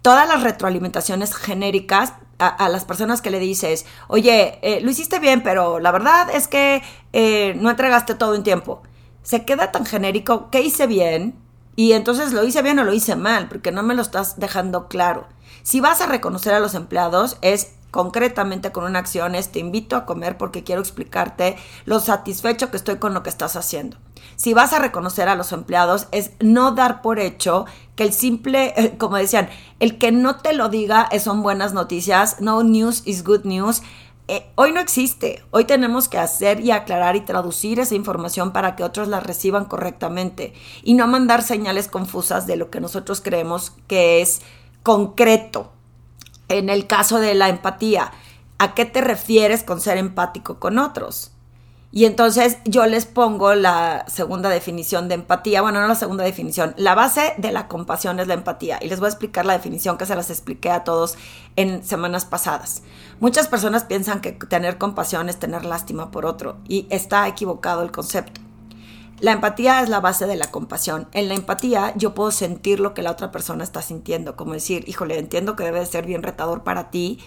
Todas 0.00 0.28
las 0.28 0.44
retroalimentaciones 0.44 1.34
genéricas 1.34 2.12
a, 2.38 2.68
las 2.68 2.84
personas 2.84 3.20
que 3.20 3.32
le 3.32 3.40
dices, 3.40 3.84
oye, 4.06 4.60
eh, 4.62 4.80
lo 4.80 4.92
hiciste 4.92 5.18
bien, 5.18 5.42
pero 5.42 5.80
la 5.80 5.90
verdad 5.90 6.30
es 6.32 6.46
que 6.46 6.84
eh, 7.12 7.54
no 7.56 7.68
entregaste 7.68 8.14
todo 8.14 8.36
en 8.36 8.44
tiempo 8.44 8.82
se 9.22 9.44
queda 9.44 9.72
tan 9.72 9.86
genérico 9.86 10.50
que 10.50 10.62
hice 10.62 10.86
bien 10.86 11.34
y 11.76 11.92
entonces 11.92 12.32
lo 12.32 12.44
hice 12.44 12.62
bien 12.62 12.78
o 12.78 12.84
lo 12.84 12.92
hice 12.92 13.14
mal, 13.14 13.48
porque 13.48 13.70
no 13.70 13.82
me 13.82 13.94
lo 13.94 14.02
estás 14.02 14.38
dejando 14.38 14.88
claro. 14.88 15.26
Si 15.62 15.80
vas 15.80 16.00
a 16.00 16.06
reconocer 16.06 16.54
a 16.54 16.60
los 16.60 16.74
empleados 16.74 17.36
es 17.40 17.72
concretamente 17.90 18.72
con 18.72 18.84
una 18.84 18.98
acción, 18.98 19.34
es 19.34 19.50
te 19.50 19.60
invito 19.60 19.96
a 19.96 20.04
comer 20.04 20.36
porque 20.36 20.64
quiero 20.64 20.80
explicarte 20.80 21.56
lo 21.84 22.00
satisfecho 22.00 22.70
que 22.70 22.76
estoy 22.76 22.96
con 22.96 23.14
lo 23.14 23.22
que 23.22 23.30
estás 23.30 23.56
haciendo. 23.56 23.96
Si 24.36 24.54
vas 24.54 24.72
a 24.72 24.78
reconocer 24.78 25.28
a 25.28 25.34
los 25.34 25.52
empleados 25.52 26.06
es 26.12 26.32
no 26.40 26.72
dar 26.72 27.02
por 27.02 27.18
hecho 27.18 27.66
que 27.96 28.04
el 28.04 28.12
simple, 28.12 28.74
eh, 28.76 28.96
como 28.98 29.16
decían, 29.16 29.48
el 29.80 29.98
que 29.98 30.12
no 30.12 30.36
te 30.36 30.52
lo 30.52 30.68
diga 30.68 31.08
son 31.20 31.42
buenas 31.42 31.72
noticias, 31.72 32.40
no 32.40 32.62
news 32.62 33.02
is 33.04 33.24
good 33.24 33.44
news 33.44 33.82
eh, 34.28 34.46
hoy 34.56 34.72
no 34.72 34.80
existe. 34.80 35.42
Hoy 35.50 35.64
tenemos 35.64 36.06
que 36.08 36.18
hacer 36.18 36.60
y 36.60 36.70
aclarar 36.70 37.16
y 37.16 37.22
traducir 37.22 37.80
esa 37.80 37.94
información 37.94 38.52
para 38.52 38.76
que 38.76 38.84
otros 38.84 39.08
la 39.08 39.20
reciban 39.20 39.64
correctamente 39.64 40.52
y 40.82 40.92
no 40.92 41.06
mandar 41.06 41.42
señales 41.42 41.88
confusas 41.88 42.46
de 42.46 42.56
lo 42.56 42.70
que 42.70 42.80
nosotros 42.80 43.22
creemos 43.22 43.72
que 43.86 44.20
es 44.20 44.42
concreto. 44.82 45.72
En 46.48 46.68
el 46.68 46.86
caso 46.86 47.20
de 47.20 47.34
la 47.34 47.48
empatía, 47.48 48.12
¿a 48.58 48.74
qué 48.74 48.84
te 48.84 49.00
refieres 49.00 49.62
con 49.62 49.80
ser 49.80 49.96
empático 49.96 50.60
con 50.60 50.78
otros? 50.78 51.32
Y 51.90 52.04
entonces 52.04 52.58
yo 52.66 52.84
les 52.84 53.06
pongo 53.06 53.54
la 53.54 54.04
segunda 54.08 54.50
definición 54.50 55.08
de 55.08 55.14
empatía, 55.14 55.62
bueno, 55.62 55.80
no 55.80 55.88
la 55.88 55.94
segunda 55.94 56.22
definición, 56.22 56.74
la 56.76 56.94
base 56.94 57.32
de 57.38 57.50
la 57.50 57.66
compasión 57.66 58.20
es 58.20 58.26
la 58.26 58.34
empatía. 58.34 58.78
Y 58.82 58.88
les 58.88 59.00
voy 59.00 59.06
a 59.06 59.10
explicar 59.10 59.46
la 59.46 59.54
definición 59.54 59.96
que 59.96 60.04
se 60.04 60.14
las 60.14 60.28
expliqué 60.28 60.70
a 60.70 60.84
todos 60.84 61.16
en 61.56 61.82
semanas 61.82 62.26
pasadas. 62.26 62.82
Muchas 63.20 63.48
personas 63.48 63.84
piensan 63.84 64.20
que 64.20 64.32
tener 64.32 64.76
compasión 64.76 65.30
es 65.30 65.38
tener 65.38 65.64
lástima 65.64 66.10
por 66.10 66.26
otro 66.26 66.58
y 66.68 66.86
está 66.90 67.26
equivocado 67.26 67.82
el 67.82 67.90
concepto. 67.90 68.42
La 69.20 69.32
empatía 69.32 69.80
es 69.82 69.88
la 69.88 69.98
base 69.98 70.26
de 70.26 70.36
la 70.36 70.50
compasión. 70.50 71.08
En 71.12 71.28
la 71.28 71.34
empatía 71.34 71.92
yo 71.96 72.14
puedo 72.14 72.30
sentir 72.30 72.80
lo 72.80 72.94
que 72.94 73.02
la 73.02 73.10
otra 73.10 73.32
persona 73.32 73.64
está 73.64 73.82
sintiendo, 73.82 74.36
como 74.36 74.52
decir, 74.52 74.84
híjole, 74.86 75.18
entiendo 75.18 75.56
que 75.56 75.64
debe 75.64 75.80
de 75.80 75.86
ser 75.86 76.06
bien 76.06 76.22
retador 76.22 76.62
para 76.62 76.90
ti 76.90 77.18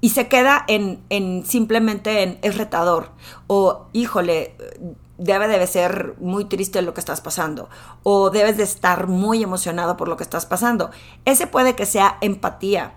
y 0.00 0.10
se 0.10 0.28
queda 0.28 0.64
en, 0.68 1.02
en 1.10 1.44
simplemente 1.44 2.22
en 2.22 2.38
es 2.42 2.56
retador 2.56 3.10
o 3.46 3.86
híjole, 3.92 4.54
debe 5.18 5.48
de 5.48 5.66
ser 5.66 6.14
muy 6.20 6.44
triste 6.44 6.80
lo 6.82 6.94
que 6.94 7.00
estás 7.00 7.20
pasando 7.20 7.68
o 8.04 8.30
debes 8.30 8.56
de 8.56 8.62
estar 8.62 9.08
muy 9.08 9.42
emocionado 9.42 9.96
por 9.96 10.08
lo 10.08 10.16
que 10.16 10.22
estás 10.22 10.46
pasando. 10.46 10.90
Ese 11.24 11.46
puede 11.46 11.74
que 11.74 11.86
sea 11.86 12.18
empatía 12.20 12.94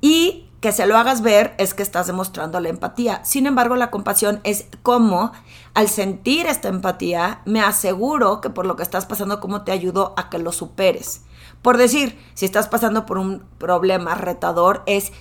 y 0.00 0.46
que 0.60 0.72
se 0.72 0.86
lo 0.86 0.96
hagas 0.98 1.22
ver 1.22 1.54
es 1.58 1.72
que 1.72 1.82
estás 1.82 2.06
demostrando 2.06 2.60
la 2.60 2.68
empatía. 2.68 3.24
Sin 3.24 3.46
embargo, 3.46 3.76
la 3.76 3.90
compasión 3.90 4.40
es 4.44 4.66
como 4.82 5.32
al 5.74 5.88
sentir 5.88 6.46
esta 6.46 6.68
empatía 6.68 7.40
me 7.46 7.60
aseguro 7.60 8.40
que 8.40 8.50
por 8.50 8.66
lo 8.66 8.76
que 8.76 8.82
estás 8.82 9.06
pasando, 9.06 9.40
cómo 9.40 9.62
te 9.62 9.72
ayudo 9.72 10.14
a 10.16 10.28
que 10.28 10.38
lo 10.38 10.52
superes. 10.52 11.22
Por 11.62 11.76
decir, 11.76 12.18
si 12.34 12.44
estás 12.44 12.68
pasando 12.68 13.06
por 13.06 13.18
un 13.18 13.42
problema 13.58 14.14
retador, 14.14 14.82
es 14.86 15.12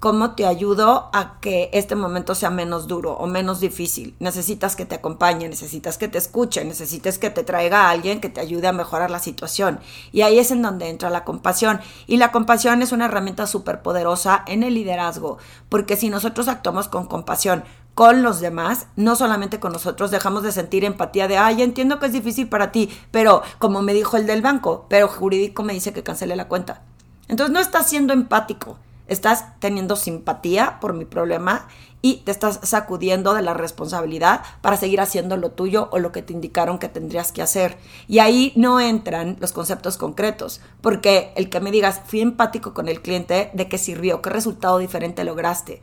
cómo 0.00 0.32
te 0.32 0.46
ayudo 0.46 1.08
a 1.12 1.40
que 1.40 1.70
este 1.72 1.96
momento 1.96 2.34
sea 2.34 2.50
menos 2.50 2.86
duro 2.86 3.14
o 3.14 3.26
menos 3.26 3.60
difícil. 3.60 4.14
Necesitas 4.18 4.76
que 4.76 4.84
te 4.84 4.96
acompañe, 4.96 5.48
necesitas 5.48 5.96
que 5.96 6.08
te 6.08 6.18
escuche, 6.18 6.64
necesitas 6.64 7.16
que 7.16 7.30
te 7.30 7.42
traiga 7.42 7.82
a 7.86 7.90
alguien 7.90 8.20
que 8.20 8.28
te 8.28 8.40
ayude 8.40 8.68
a 8.68 8.72
mejorar 8.72 9.10
la 9.10 9.18
situación. 9.18 9.80
Y 10.12 10.20
ahí 10.20 10.38
es 10.38 10.50
en 10.50 10.60
donde 10.60 10.90
entra 10.90 11.08
la 11.08 11.24
compasión. 11.24 11.80
Y 12.06 12.18
la 12.18 12.32
compasión 12.32 12.82
es 12.82 12.92
una 12.92 13.06
herramienta 13.06 13.46
súper 13.46 13.80
poderosa 13.80 14.44
en 14.46 14.62
el 14.62 14.74
liderazgo, 14.74 15.38
porque 15.68 15.96
si 15.96 16.10
nosotros 16.10 16.48
actuamos 16.48 16.88
con 16.88 17.06
compasión 17.06 17.64
con 17.94 18.22
los 18.22 18.40
demás, 18.40 18.88
no 18.96 19.14
solamente 19.16 19.60
con 19.60 19.72
nosotros, 19.72 20.10
dejamos 20.10 20.42
de 20.42 20.52
sentir 20.52 20.84
empatía 20.84 21.28
de, 21.28 21.38
ay, 21.38 21.62
entiendo 21.62 21.98
que 21.98 22.06
es 22.06 22.12
difícil 22.12 22.48
para 22.48 22.72
ti, 22.72 22.90
pero 23.10 23.42
como 23.58 23.82
me 23.82 23.94
dijo 23.94 24.16
el 24.16 24.26
del 24.26 24.42
banco, 24.42 24.86
pero 24.88 25.06
jurídico 25.06 25.62
me 25.62 25.74
dice 25.74 25.92
que 25.92 26.02
cancele 26.02 26.34
la 26.34 26.48
cuenta. 26.48 26.82
Entonces 27.28 27.54
no 27.54 27.60
estás 27.60 27.88
siendo 27.88 28.12
empático 28.12 28.76
Estás 29.06 29.58
teniendo 29.60 29.96
simpatía 29.96 30.78
por 30.80 30.94
mi 30.94 31.04
problema 31.04 31.68
y 32.00 32.16
te 32.18 32.30
estás 32.30 32.60
sacudiendo 32.62 33.34
de 33.34 33.42
la 33.42 33.54
responsabilidad 33.54 34.42
para 34.60 34.76
seguir 34.76 35.00
haciendo 35.00 35.36
lo 35.36 35.50
tuyo 35.50 35.88
o 35.90 35.98
lo 35.98 36.12
que 36.12 36.22
te 36.22 36.32
indicaron 36.32 36.78
que 36.78 36.88
tendrías 36.88 37.32
que 37.32 37.42
hacer. 37.42 37.78
Y 38.08 38.18
ahí 38.18 38.52
no 38.56 38.80
entran 38.80 39.36
los 39.40 39.52
conceptos 39.52 39.96
concretos, 39.96 40.60
porque 40.80 41.32
el 41.36 41.48
que 41.48 41.60
me 41.60 41.70
digas, 41.70 42.02
fui 42.06 42.20
empático 42.20 42.74
con 42.74 42.88
el 42.88 43.02
cliente, 43.02 43.50
¿de 43.54 43.68
qué 43.68 43.78
sirvió? 43.78 44.20
¿Qué 44.20 44.30
resultado 44.30 44.78
diferente 44.78 45.24
lograste? 45.24 45.82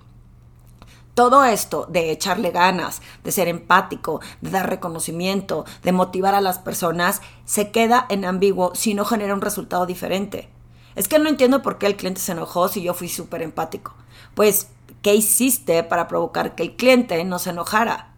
Todo 1.13 1.43
esto 1.43 1.87
de 1.89 2.11
echarle 2.11 2.51
ganas, 2.51 3.01
de 3.23 3.31
ser 3.31 3.47
empático, 3.47 4.21
de 4.41 4.49
dar 4.49 4.69
reconocimiento, 4.69 5.65
de 5.83 5.91
motivar 5.91 6.35
a 6.35 6.41
las 6.41 6.57
personas, 6.57 7.21
se 7.45 7.71
queda 7.71 8.05
en 8.09 8.25
ambiguo 8.25 8.73
si 8.75 8.93
no 8.93 9.05
genera 9.05 9.33
un 9.33 9.41
resultado 9.41 9.85
diferente. 9.85 10.49
Es 10.95 11.07
que 11.07 11.19
no 11.19 11.29
entiendo 11.29 11.61
por 11.61 11.77
qué 11.77 11.87
el 11.87 11.95
cliente 11.95 12.21
se 12.21 12.33
enojó 12.33 12.67
si 12.67 12.81
yo 12.81 12.93
fui 12.93 13.09
súper 13.09 13.41
empático. 13.41 13.93
Pues, 14.35 14.67
¿qué 15.01 15.15
hiciste 15.15 15.83
para 15.83 16.07
provocar 16.07 16.55
que 16.55 16.63
el 16.63 16.75
cliente 16.75 17.23
no 17.23 17.39
se 17.39 17.51
enojara? 17.51 18.13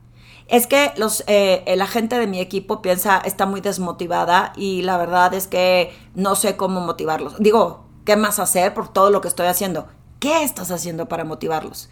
Es 0.47 0.67
que 0.67 0.91
los, 0.97 1.23
eh, 1.27 1.63
la 1.77 1.87
gente 1.87 2.19
de 2.19 2.27
mi 2.27 2.39
equipo 2.39 2.81
piensa, 2.81 3.17
está 3.19 3.45
muy 3.45 3.61
desmotivada 3.61 4.53
y 4.55 4.81
la 4.81 4.97
verdad 4.97 5.33
es 5.33 5.47
que 5.47 5.95
no 6.15 6.35
sé 6.35 6.57
cómo 6.57 6.81
motivarlos. 6.81 7.35
Digo, 7.39 7.85
¿qué 8.05 8.15
más 8.17 8.39
hacer 8.39 8.73
por 8.73 8.89
todo 8.91 9.09
lo 9.09 9.21
que 9.21 9.29
estoy 9.29 9.47
haciendo? 9.47 9.87
¿Qué 10.19 10.43
estás 10.43 10.71
haciendo 10.71 11.07
para 11.07 11.23
motivarlos? 11.23 11.89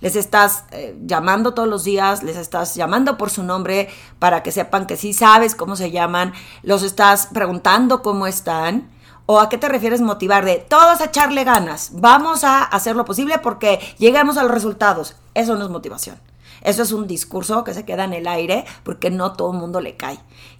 Les 0.00 0.16
estás 0.16 0.64
eh, 0.72 0.96
llamando 1.06 1.54
todos 1.54 1.68
los 1.68 1.84
días, 1.84 2.22
les 2.24 2.36
estás 2.36 2.74
llamando 2.74 3.16
por 3.16 3.30
su 3.30 3.44
nombre 3.44 3.88
para 4.18 4.42
que 4.42 4.50
sepan 4.50 4.86
que 4.86 4.96
sí 4.96 5.12
sabes 5.12 5.54
cómo 5.54 5.76
se 5.76 5.92
llaman, 5.92 6.32
los 6.62 6.82
estás 6.82 7.28
preguntando 7.32 8.02
cómo 8.02 8.26
están 8.26 8.90
¿O 9.26 9.40
a 9.40 9.48
qué 9.48 9.58
te 9.58 9.68
refieres 9.68 10.00
motivar? 10.00 10.44
De 10.44 10.56
todos 10.56 11.00
a 11.00 11.06
echarle 11.06 11.44
ganas, 11.44 11.90
vamos 11.94 12.44
a 12.44 12.64
hacer 12.64 12.96
lo 12.96 13.04
posible 13.04 13.38
porque 13.38 13.78
lleguemos 13.98 14.36
a 14.36 14.42
los 14.42 14.52
resultados. 14.52 15.16
Eso 15.34 15.54
no 15.56 15.64
es 15.64 15.70
motivación. 15.70 16.20
Eso 16.62 16.82
es 16.82 16.92
un 16.92 17.06
discurso 17.06 17.64
que 17.64 17.74
se 17.74 17.84
queda 17.84 18.04
en 18.04 18.12
el 18.12 18.26
aire 18.26 18.64
porque 18.84 19.10
no 19.10 19.32
todo 19.32 19.52
el 19.52 19.58
mundo 19.58 19.80
le 19.80 19.96
cae. 19.96 20.18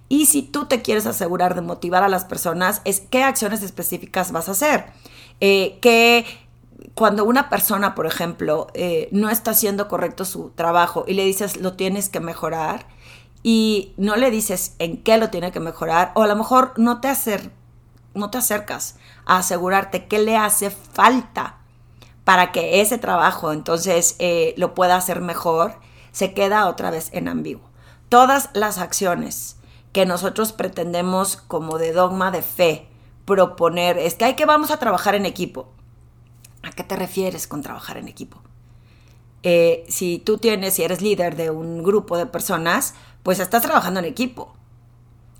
Y 0.09 0.25
si 0.25 0.41
tú 0.41 0.65
te 0.65 0.81
quieres 0.81 1.05
asegurar 1.05 1.55
de 1.55 1.61
motivar 1.61 2.03
a 2.03 2.09
las 2.09 2.25
personas, 2.25 2.81
es 2.85 2.99
qué 2.99 3.23
acciones 3.23 3.63
específicas 3.63 4.31
vas 4.31 4.49
a 4.49 4.51
hacer. 4.51 4.85
Eh, 5.39 5.79
que 5.81 6.25
cuando 6.93 7.25
una 7.25 7.49
persona, 7.49 7.95
por 7.95 8.05
ejemplo, 8.05 8.67
eh, 8.73 9.09
no 9.11 9.29
está 9.29 9.51
haciendo 9.51 9.87
correcto 9.87 10.25
su 10.25 10.49
trabajo 10.51 11.05
y 11.07 11.13
le 11.13 11.25
dices 11.25 11.57
lo 11.57 11.73
tienes 11.73 12.09
que 12.09 12.19
mejorar 12.19 12.85
y 13.41 13.93
no 13.97 14.15
le 14.15 14.31
dices 14.31 14.75
en 14.79 15.03
qué 15.03 15.17
lo 15.17 15.29
tiene 15.29 15.51
que 15.51 15.59
mejorar, 15.59 16.11
o 16.15 16.23
a 16.23 16.27
lo 16.27 16.35
mejor 16.35 16.73
no 16.77 17.01
te 17.01 17.09
hace 17.09 17.51
no 18.13 18.29
te 18.29 18.37
acercas 18.37 18.97
a 19.25 19.37
asegurarte 19.37 20.07
qué 20.07 20.19
le 20.19 20.37
hace 20.37 20.69
falta 20.69 21.57
para 22.23 22.51
que 22.51 22.81
ese 22.81 22.97
trabajo 22.97 23.51
entonces 23.51 24.15
eh, 24.19 24.53
lo 24.57 24.73
pueda 24.73 24.95
hacer 24.95 25.21
mejor, 25.21 25.75
se 26.11 26.33
queda 26.33 26.67
otra 26.67 26.91
vez 26.91 27.09
en 27.11 27.27
ambiguo. 27.27 27.69
Todas 28.09 28.49
las 28.53 28.77
acciones 28.77 29.57
que 29.91 30.05
nosotros 30.05 30.53
pretendemos 30.53 31.35
como 31.35 31.77
de 31.77 31.93
dogma 31.93 32.31
de 32.31 32.41
fe 32.41 32.87
proponer 33.25 33.97
es 33.97 34.15
que 34.15 34.25
hay 34.25 34.35
que 34.35 34.45
vamos 34.45 34.71
a 34.71 34.77
trabajar 34.77 35.15
en 35.15 35.25
equipo. 35.25 35.69
¿A 36.61 36.71
qué 36.71 36.83
te 36.83 36.95
refieres 36.95 37.47
con 37.47 37.61
trabajar 37.61 37.97
en 37.97 38.07
equipo? 38.07 38.41
Eh, 39.43 39.85
si 39.89 40.19
tú 40.19 40.37
tienes, 40.37 40.75
si 40.75 40.83
eres 40.83 41.01
líder 41.01 41.35
de 41.35 41.51
un 41.51 41.83
grupo 41.83 42.17
de 42.17 42.25
personas, 42.25 42.95
pues 43.23 43.39
estás 43.39 43.61
trabajando 43.61 43.99
en 43.99 44.05
equipo. 44.05 44.55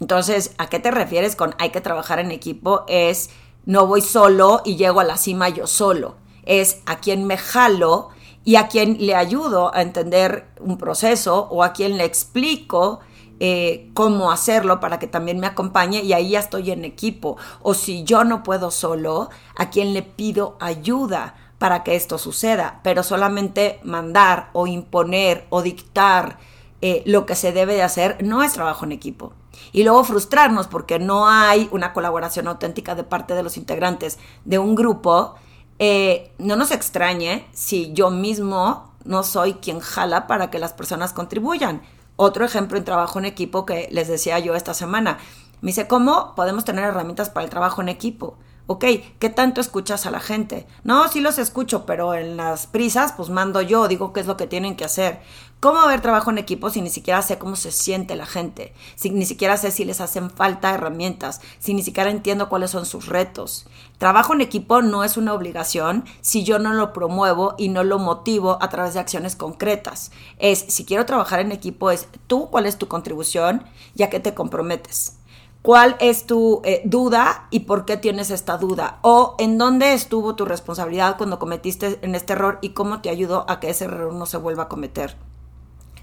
Entonces, 0.04 0.54
¿a 0.58 0.68
qué 0.68 0.80
te 0.80 0.92
refieres 0.92 1.38
con 1.38 1.56
hay 1.60 1.70
que 1.70 1.80
trabajar 1.80 2.20
en 2.20 2.32
equipo? 2.32 2.84
Es 2.90 3.30
no 3.66 3.88
voy 3.88 4.02
solo 4.02 4.62
y 4.66 4.76
llego 4.76 5.00
a 5.00 5.06
la 5.06 5.16
cima 5.16 5.48
yo 5.48 5.66
solo. 5.66 6.18
Es 6.44 6.82
a 6.86 6.98
quien 6.98 7.24
me 7.24 7.38
jalo 7.38 8.10
y 8.44 8.58
a 8.58 8.68
quien 8.68 8.98
le 9.00 9.16
ayudo 9.16 9.74
a 9.74 9.82
entender 9.82 10.50
un 10.60 10.78
proceso 10.78 11.48
o 11.50 11.64
a 11.64 11.72
quien 11.72 11.98
le 11.98 12.04
explico 12.04 13.00
eh, 13.40 13.92
cómo 13.94 14.30
hacerlo 14.30 14.82
para 14.82 15.00
que 15.00 15.08
también 15.08 15.40
me 15.40 15.48
acompañe 15.48 16.02
y 16.02 16.12
ahí 16.12 16.32
ya 16.32 16.40
estoy 16.40 16.72
en 16.72 16.84
equipo. 16.84 17.38
O 17.62 17.74
si 17.74 18.04
yo 18.04 18.26
no 18.26 18.44
puedo 18.44 18.72
solo, 18.72 19.30
a 19.56 19.70
quien 19.70 19.94
le 19.94 20.04
pido 20.04 20.58
ayuda 20.60 21.36
para 21.60 21.86
que 21.86 21.96
esto 21.96 22.18
suceda, 22.18 22.82
pero 22.84 23.04
solamente 23.04 23.80
mandar 23.86 24.50
o 24.52 24.68
imponer 24.68 25.48
o 25.50 25.62
dictar 25.62 26.40
eh, 26.82 27.04
lo 27.06 27.26
que 27.26 27.36
se 27.36 27.54
debe 27.54 27.76
de 27.76 27.84
hacer 27.84 28.18
no 28.22 28.44
es 28.44 28.52
trabajo 28.52 28.84
en 28.84 28.92
equipo 28.92 29.32
y 29.72 29.84
luego 29.84 30.04
frustrarnos 30.04 30.68
porque 30.68 31.00
no 31.00 31.28
hay 31.28 31.70
una 31.72 31.94
colaboración 31.94 32.48
auténtica 32.48 32.96
de 32.96 33.04
parte 33.04 33.34
de 33.36 33.44
los 33.44 33.58
integrantes 33.58 34.20
de 34.46 34.60
un 34.60 34.76
grupo, 34.76 35.36
eh, 35.80 36.32
no 36.38 36.56
nos 36.56 36.72
extrañe 36.72 37.48
si 37.54 37.94
yo 37.94 38.10
mismo 38.10 38.94
no 39.06 39.24
soy 39.24 39.56
quien 39.56 39.80
jala 39.80 40.28
para 40.28 40.50
que 40.50 40.60
las 40.60 40.74
personas 40.74 41.14
contribuyan. 41.14 41.82
Otro 42.16 42.46
ejemplo 42.46 42.78
en 42.78 42.86
trabajo 42.86 43.20
en 43.20 43.26
equipo 43.26 43.66
que 43.66 43.90
les 43.92 44.08
decía 44.08 44.40
yo 44.40 44.56
esta 44.56 44.74
semana. 44.74 45.18
Me 45.62 45.68
dice, 45.68 45.88
¿cómo 45.88 46.36
podemos 46.36 46.66
tener 46.66 46.84
herramientas 46.84 47.30
para 47.30 47.44
el 47.46 47.50
trabajo 47.50 47.82
en 47.82 47.90
equipo? 47.90 48.38
Ok, 48.66 48.86
¿qué 49.20 49.30
tanto 49.30 49.60
escuchas 49.60 50.06
a 50.06 50.12
la 50.12 50.22
gente? 50.22 50.66
No, 50.86 51.10
sí 51.10 51.20
los 51.20 51.38
escucho, 51.38 51.86
pero 51.86 52.14
en 52.14 52.38
las 52.38 52.66
prisas, 52.66 53.12
pues 53.12 53.30
mando 53.30 53.62
yo, 53.62 53.90
digo 53.90 54.14
qué 54.14 54.22
es 54.22 54.26
lo 54.26 54.38
que 54.38 54.48
tienen 54.48 54.78
que 54.78 54.86
hacer. 54.86 55.20
¿Cómo 55.60 55.80
haber 55.80 56.00
trabajo 56.00 56.30
en 56.30 56.38
equipo 56.38 56.70
si 56.70 56.82
ni 56.82 56.90
siquiera 56.90 57.22
sé 57.22 57.38
cómo 57.38 57.58
se 57.58 57.72
siente 57.72 58.16
la 58.16 58.26
gente? 58.26 58.74
Si 58.96 59.10
ni 59.10 59.26
siquiera 59.26 59.58
sé 59.58 59.72
si 59.72 59.84
les 59.84 60.00
hacen 60.00 60.30
falta 60.30 60.74
herramientas, 60.74 61.42
si 61.60 61.74
ni 61.74 61.84
siquiera 61.84 62.10
entiendo 62.10 62.48
cuáles 62.48 62.72
son 62.72 62.86
sus 62.86 63.08
retos. 63.08 63.66
Trabajo 63.98 64.34
en 64.34 64.40
equipo 64.40 64.82
no 64.82 65.04
es 65.04 65.18
una 65.18 65.34
obligación 65.34 66.06
si 66.22 66.46
yo 66.46 66.58
no 66.58 66.74
lo 66.74 66.94
promuevo 66.94 67.56
y 67.58 67.68
no 67.68 67.84
lo 67.84 68.00
motivo 68.00 68.58
a 68.62 68.70
través 68.70 68.94
de 68.94 69.02
acciones 69.02 69.36
concretas. 69.36 70.12
Es, 70.38 70.60
si 70.70 70.86
quiero 70.86 71.06
trabajar 71.06 71.42
en 71.42 71.52
equipo, 71.52 71.92
es 71.92 72.08
tú, 72.28 72.50
cuál 72.50 72.66
es 72.66 72.78
tu 72.78 72.88
contribución, 72.88 73.66
ya 73.94 74.10
que 74.10 74.22
te 74.22 74.34
comprometes. 74.34 75.18
¿Cuál 75.64 75.96
es 76.02 76.28
tu 76.28 76.62
eh, 76.66 76.82
duda 76.84 77.48
y 77.50 77.62
por 77.62 77.86
qué 77.86 77.96
tienes 77.96 78.32
esta 78.32 78.58
duda? 78.58 79.00
O 79.02 79.38
en 79.40 79.58
dónde 79.58 79.94
estuvo 79.94 80.36
tu 80.36 80.44
responsabilidad 80.44 81.16
cuando 81.18 81.40
cometiste 81.40 82.00
en 82.02 82.16
este 82.16 82.34
error 82.34 82.60
y 82.62 82.72
cómo 82.72 83.00
te 83.00 83.10
ayudó 83.10 83.46
a 83.50 83.62
que 83.62 83.70
ese 83.70 83.86
error 83.86 84.12
no 84.14 84.26
se 84.26 84.36
vuelva 84.36 84.64
a 84.64 84.68
cometer. 84.68 85.16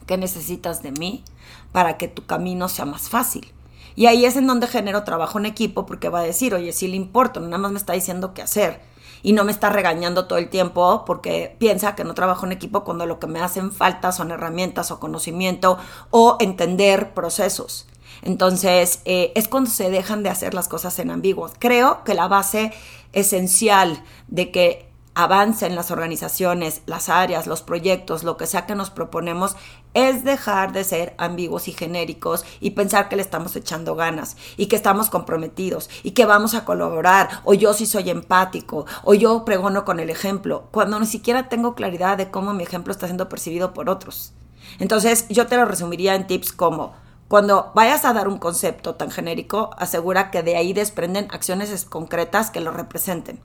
¿Qué 0.06 0.16
necesitas 0.16 0.82
de 0.82 0.92
mí 0.92 1.24
para 1.72 1.98
que 1.98 2.08
tu 2.08 2.24
camino 2.24 2.70
sea 2.70 2.86
más 2.86 3.10
fácil? 3.10 3.52
Y 3.96 4.06
ahí 4.06 4.24
es 4.24 4.36
en 4.36 4.46
donde 4.46 4.66
genero 4.66 5.04
trabajo 5.04 5.38
en 5.38 5.44
equipo 5.44 5.84
porque 5.84 6.08
va 6.08 6.20
a 6.20 6.22
decir, 6.22 6.54
oye, 6.54 6.72
sí 6.72 6.88
le 6.88 6.96
importo, 6.96 7.40
nada 7.40 7.58
más 7.58 7.70
me 7.70 7.78
está 7.78 7.92
diciendo 7.92 8.32
qué 8.32 8.40
hacer. 8.40 8.80
y 9.22 9.34
no 9.34 9.44
me 9.44 9.52
está 9.52 9.68
regañando 9.68 10.24
todo 10.26 10.38
el 10.38 10.48
tiempo 10.48 11.04
porque 11.04 11.54
piensa 11.58 11.94
que 11.94 12.04
no 12.04 12.14
trabajo 12.14 12.46
en 12.46 12.52
equipo 12.52 12.82
cuando 12.82 13.04
lo 13.04 13.18
que 13.18 13.26
me 13.26 13.42
hacen 13.42 13.72
falta 13.72 14.10
son 14.12 14.30
herramientas 14.30 14.90
o 14.90 14.98
conocimiento 14.98 15.76
o 16.08 16.38
entender 16.40 17.12
procesos. 17.12 17.89
Entonces, 18.22 19.00
eh, 19.04 19.32
es 19.34 19.48
cuando 19.48 19.70
se 19.70 19.90
dejan 19.90 20.22
de 20.22 20.30
hacer 20.30 20.54
las 20.54 20.68
cosas 20.68 20.98
en 20.98 21.10
ambiguos. 21.10 21.52
Creo 21.58 22.04
que 22.04 22.14
la 22.14 22.28
base 22.28 22.72
esencial 23.12 24.02
de 24.28 24.50
que 24.50 24.90
avancen 25.14 25.74
las 25.74 25.90
organizaciones, 25.90 26.82
las 26.86 27.08
áreas, 27.08 27.46
los 27.46 27.62
proyectos, 27.62 28.22
lo 28.22 28.36
que 28.36 28.46
sea 28.46 28.66
que 28.66 28.74
nos 28.74 28.90
proponemos, 28.90 29.56
es 29.92 30.22
dejar 30.22 30.72
de 30.72 30.84
ser 30.84 31.14
ambiguos 31.18 31.66
y 31.66 31.72
genéricos 31.72 32.44
y 32.60 32.70
pensar 32.70 33.08
que 33.08 33.16
le 33.16 33.22
estamos 33.22 33.56
echando 33.56 33.96
ganas 33.96 34.36
y 34.56 34.66
que 34.66 34.76
estamos 34.76 35.10
comprometidos 35.10 35.90
y 36.04 36.12
que 36.12 36.26
vamos 36.26 36.54
a 36.54 36.64
colaborar 36.64 37.28
o 37.44 37.54
yo 37.54 37.74
sí 37.74 37.86
soy 37.86 38.08
empático 38.08 38.86
o 39.02 39.14
yo 39.14 39.44
pregono 39.44 39.84
con 39.84 39.98
el 39.98 40.10
ejemplo, 40.10 40.68
cuando 40.70 41.00
ni 41.00 41.06
siquiera 41.06 41.48
tengo 41.48 41.74
claridad 41.74 42.16
de 42.16 42.30
cómo 42.30 42.54
mi 42.54 42.62
ejemplo 42.62 42.92
está 42.92 43.06
siendo 43.06 43.28
percibido 43.28 43.74
por 43.74 43.90
otros. 43.90 44.32
Entonces 44.78 45.26
yo 45.28 45.48
te 45.48 45.56
lo 45.56 45.64
resumiría 45.64 46.14
en 46.14 46.28
tips 46.28 46.52
como 46.52 46.94
cuando 47.30 47.70
vayas 47.76 48.04
a 48.04 48.12
dar 48.12 48.26
un 48.26 48.38
concepto 48.38 48.96
tan 48.96 49.12
genérico, 49.12 49.70
asegura 49.78 50.32
que 50.32 50.42
de 50.42 50.56
ahí 50.56 50.72
desprenden 50.72 51.28
acciones 51.30 51.84
concretas 51.84 52.50
que 52.50 52.60
lo 52.60 52.72
representen. 52.72 53.38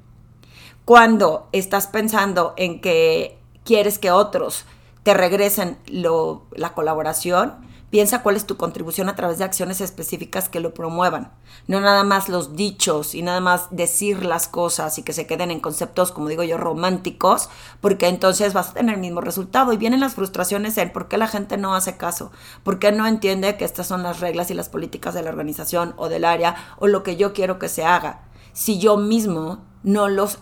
Cuando 0.86 1.50
estás 1.52 1.86
pensando 1.86 2.56
en 2.58 2.82
que 2.82 3.38
quieres 3.64 4.00
que 4.00 4.10
otros 4.10 4.66
te 5.04 5.14
regresen 5.14 5.78
la 5.86 6.74
colaboración, 6.74 7.58
piensa 7.96 8.24
cuál 8.24 8.36
es 8.36 8.46
tu 8.46 8.58
contribución 8.58 9.08
a 9.08 9.16
través 9.16 9.38
de 9.38 9.46
acciones 9.46 9.80
específicas 9.80 10.50
que 10.50 10.60
lo 10.60 10.74
promuevan. 10.74 11.32
No 11.66 11.80
nada 11.80 12.04
más 12.04 12.28
los 12.28 12.58
dichos 12.58 13.16
y 13.16 13.22
nada 13.22 13.40
más 13.40 13.68
decir 13.72 14.26
las 14.26 14.50
cosas 14.50 14.98
y 14.98 15.04
que 15.04 15.14
se 15.14 15.28
queden 15.28 15.50
en 15.50 15.62
conceptos, 15.62 16.12
como 16.12 16.28
digo 16.28 16.44
yo, 16.44 16.58
románticos, 16.58 17.50
porque 17.80 18.10
entonces 18.10 18.52
vas 18.52 18.72
a 18.72 18.74
tener 18.74 18.96
el 18.96 19.00
mismo 19.00 19.22
resultado. 19.22 19.72
Y 19.72 19.78
vienen 19.78 20.02
las 20.02 20.16
frustraciones 20.16 20.78
en 20.78 20.92
por 20.92 21.08
qué 21.08 21.18
la 21.18 21.30
gente 21.30 21.56
no 21.56 21.74
hace 21.74 21.96
caso, 21.96 22.34
por 22.64 22.80
qué 22.80 22.92
no 22.92 23.08
entiende 23.08 23.56
que 23.56 23.64
estas 23.64 23.88
son 23.88 24.04
las 24.04 24.20
reglas 24.20 24.52
y 24.52 24.56
las 24.56 24.68
políticas 24.68 25.14
de 25.14 25.24
la 25.24 25.30
organización 25.30 25.94
o 25.96 26.10
del 26.10 26.26
área 26.26 26.76
o 26.80 26.88
lo 26.88 27.02
que 27.02 27.16
yo 27.16 27.32
quiero 27.32 27.60
que 27.60 27.70
se 27.70 27.86
haga. 27.86 28.28
Si 28.52 28.78
yo 28.78 28.98
mismo 28.98 29.64
no 29.84 30.10
los 30.10 30.40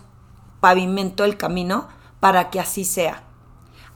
pavimento 0.58 1.22
el 1.22 1.36
camino 1.36 1.86
para 2.18 2.50
que 2.50 2.58
así 2.58 2.84
sea. 2.84 3.22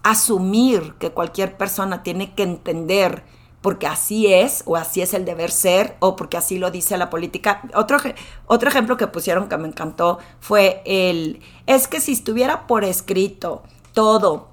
Asumir 0.05 0.95
que 1.01 1.11
cualquier 1.11 1.57
persona 1.57 2.05
tiene 2.05 2.37
que 2.37 2.45
entender 2.45 3.25
porque 3.61 3.87
así 3.87 4.33
es, 4.33 4.63
o 4.67 4.77
así 4.77 5.03
es 5.03 5.15
el 5.15 5.25
deber 5.25 5.51
ser, 5.51 5.97
o 6.01 6.17
porque 6.17 6.37
así 6.37 6.59
lo 6.59 6.71
dice 6.71 6.97
la 6.97 7.11
política. 7.11 7.63
Otro, 7.75 7.99
otro 8.47 8.69
ejemplo 8.69 8.97
que 8.97 9.07
pusieron 9.07 9.49
que 9.49 9.57
me 9.57 9.69
encantó 9.69 10.19
fue 10.41 10.83
el, 10.85 11.41
es 11.67 11.89
que 11.89 12.01
si 12.01 12.13
estuviera 12.13 12.67
por 12.67 12.85
escrito 12.85 13.63
todo 13.93 14.49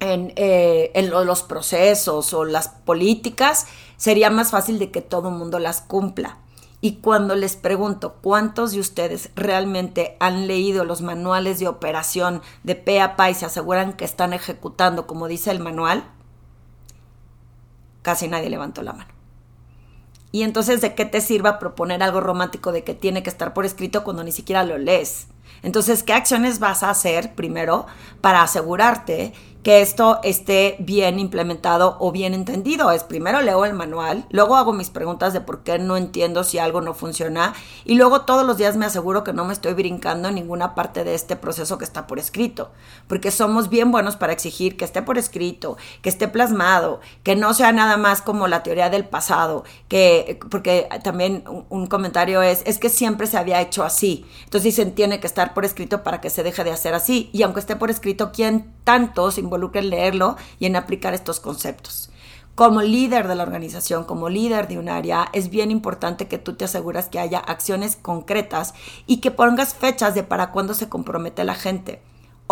en, 0.00 0.32
eh, 0.36 0.90
en 0.94 1.10
los 1.10 1.42
procesos 1.42 2.34
o 2.34 2.44
las 2.44 2.68
políticas, 2.68 3.66
sería 3.96 4.30
más 4.30 4.50
fácil 4.50 4.78
de 4.78 4.90
que 4.90 5.02
todo 5.02 5.28
el 5.28 5.36
mundo 5.36 5.58
las 5.58 5.80
cumpla. 5.80 6.38
Y 6.82 6.96
cuando 6.96 7.36
les 7.36 7.56
pregunto 7.56 8.16
cuántos 8.22 8.72
de 8.72 8.80
ustedes 8.80 9.30
realmente 9.36 10.16
han 10.18 10.46
leído 10.46 10.84
los 10.84 11.02
manuales 11.02 11.58
de 11.58 11.68
operación 11.68 12.40
de 12.62 12.74
pe 12.74 13.02
a 13.02 13.16
pa 13.16 13.28
y 13.28 13.34
se 13.34 13.44
aseguran 13.44 13.92
que 13.92 14.06
están 14.06 14.32
ejecutando 14.32 15.06
como 15.06 15.28
dice 15.28 15.50
el 15.50 15.60
manual, 15.60 16.04
casi 18.02 18.28
nadie 18.28 18.50
levantó 18.50 18.82
la 18.82 18.92
mano. 18.92 19.12
Y 20.32 20.42
entonces, 20.42 20.80
¿de 20.80 20.94
qué 20.94 21.04
te 21.04 21.20
sirva 21.20 21.58
proponer 21.58 22.02
algo 22.02 22.20
romántico 22.20 22.72
de 22.72 22.84
que 22.84 22.94
tiene 22.94 23.22
que 23.22 23.30
estar 23.30 23.52
por 23.52 23.64
escrito 23.64 24.04
cuando 24.04 24.22
ni 24.22 24.32
siquiera 24.32 24.64
lo 24.64 24.78
lees? 24.78 25.26
Entonces, 25.62 26.02
¿qué 26.02 26.12
acciones 26.12 26.58
vas 26.58 26.82
a 26.82 26.90
hacer 26.90 27.34
primero 27.34 27.86
para 28.20 28.42
asegurarte 28.42 29.32
que 29.62 29.82
esto 29.82 30.20
esté 30.22 30.76
bien 30.78 31.18
implementado 31.18 31.96
o 32.00 32.12
bien 32.12 32.34
entendido. 32.34 32.90
Es 32.92 33.04
primero 33.04 33.40
leo 33.42 33.64
el 33.64 33.74
manual, 33.74 34.24
luego 34.30 34.56
hago 34.56 34.72
mis 34.72 34.90
preguntas 34.90 35.32
de 35.32 35.40
por 35.40 35.62
qué 35.62 35.78
no 35.78 35.96
entiendo 35.96 36.44
si 36.44 36.58
algo 36.58 36.80
no 36.80 36.94
funciona 36.94 37.54
y 37.84 37.96
luego 37.96 38.22
todos 38.22 38.46
los 38.46 38.56
días 38.56 38.76
me 38.76 38.86
aseguro 38.86 39.24
que 39.24 39.32
no 39.32 39.44
me 39.44 39.52
estoy 39.52 39.74
brincando 39.74 40.28
en 40.28 40.36
ninguna 40.36 40.74
parte 40.74 41.04
de 41.04 41.14
este 41.14 41.36
proceso 41.36 41.78
que 41.78 41.84
está 41.84 42.06
por 42.06 42.18
escrito, 42.18 42.70
porque 43.06 43.30
somos 43.30 43.68
bien 43.68 43.92
buenos 43.92 44.16
para 44.16 44.32
exigir 44.32 44.76
que 44.76 44.84
esté 44.84 45.02
por 45.02 45.18
escrito, 45.18 45.76
que 46.02 46.08
esté 46.08 46.28
plasmado, 46.28 47.00
que 47.22 47.36
no 47.36 47.52
sea 47.54 47.72
nada 47.72 47.96
más 47.96 48.22
como 48.22 48.48
la 48.48 48.62
teoría 48.62 48.90
del 48.90 49.04
pasado, 49.04 49.64
que 49.88 50.38
porque 50.50 50.88
también 51.02 51.44
un 51.68 51.86
comentario 51.86 52.42
es 52.42 52.62
es 52.64 52.78
que 52.78 52.88
siempre 52.88 53.26
se 53.26 53.36
había 53.36 53.60
hecho 53.60 53.84
así. 53.84 54.26
Entonces 54.44 54.64
dicen 54.64 54.94
tiene 54.94 55.20
que 55.20 55.26
estar 55.26 55.54
por 55.54 55.64
escrito 55.64 56.02
para 56.02 56.20
que 56.20 56.30
se 56.30 56.42
deje 56.42 56.64
de 56.64 56.70
hacer 56.70 56.94
así 56.94 57.28
y 57.32 57.42
aunque 57.42 57.60
esté 57.60 57.76
por 57.76 57.90
escrito, 57.90 58.30
¿quién 58.32 58.72
tanto 58.84 59.30
involucra 59.50 59.80
en 59.80 59.90
leerlo 59.90 60.36
y 60.60 60.66
en 60.66 60.76
aplicar 60.76 61.12
estos 61.12 61.40
conceptos. 61.40 62.10
Como 62.54 62.82
líder 62.82 63.26
de 63.26 63.34
la 63.34 63.42
organización, 63.42 64.04
como 64.04 64.28
líder 64.28 64.68
de 64.68 64.78
un 64.78 64.88
área, 64.88 65.28
es 65.32 65.50
bien 65.50 65.70
importante 65.70 66.28
que 66.28 66.38
tú 66.38 66.54
te 66.54 66.66
aseguras 66.66 67.08
que 67.08 67.18
haya 67.18 67.38
acciones 67.38 67.96
concretas 67.96 68.74
y 69.06 69.18
que 69.18 69.30
pongas 69.30 69.74
fechas 69.74 70.14
de 70.14 70.22
para 70.22 70.52
cuándo 70.52 70.74
se 70.74 70.88
compromete 70.88 71.42
la 71.44 71.54
gente. 71.54 72.00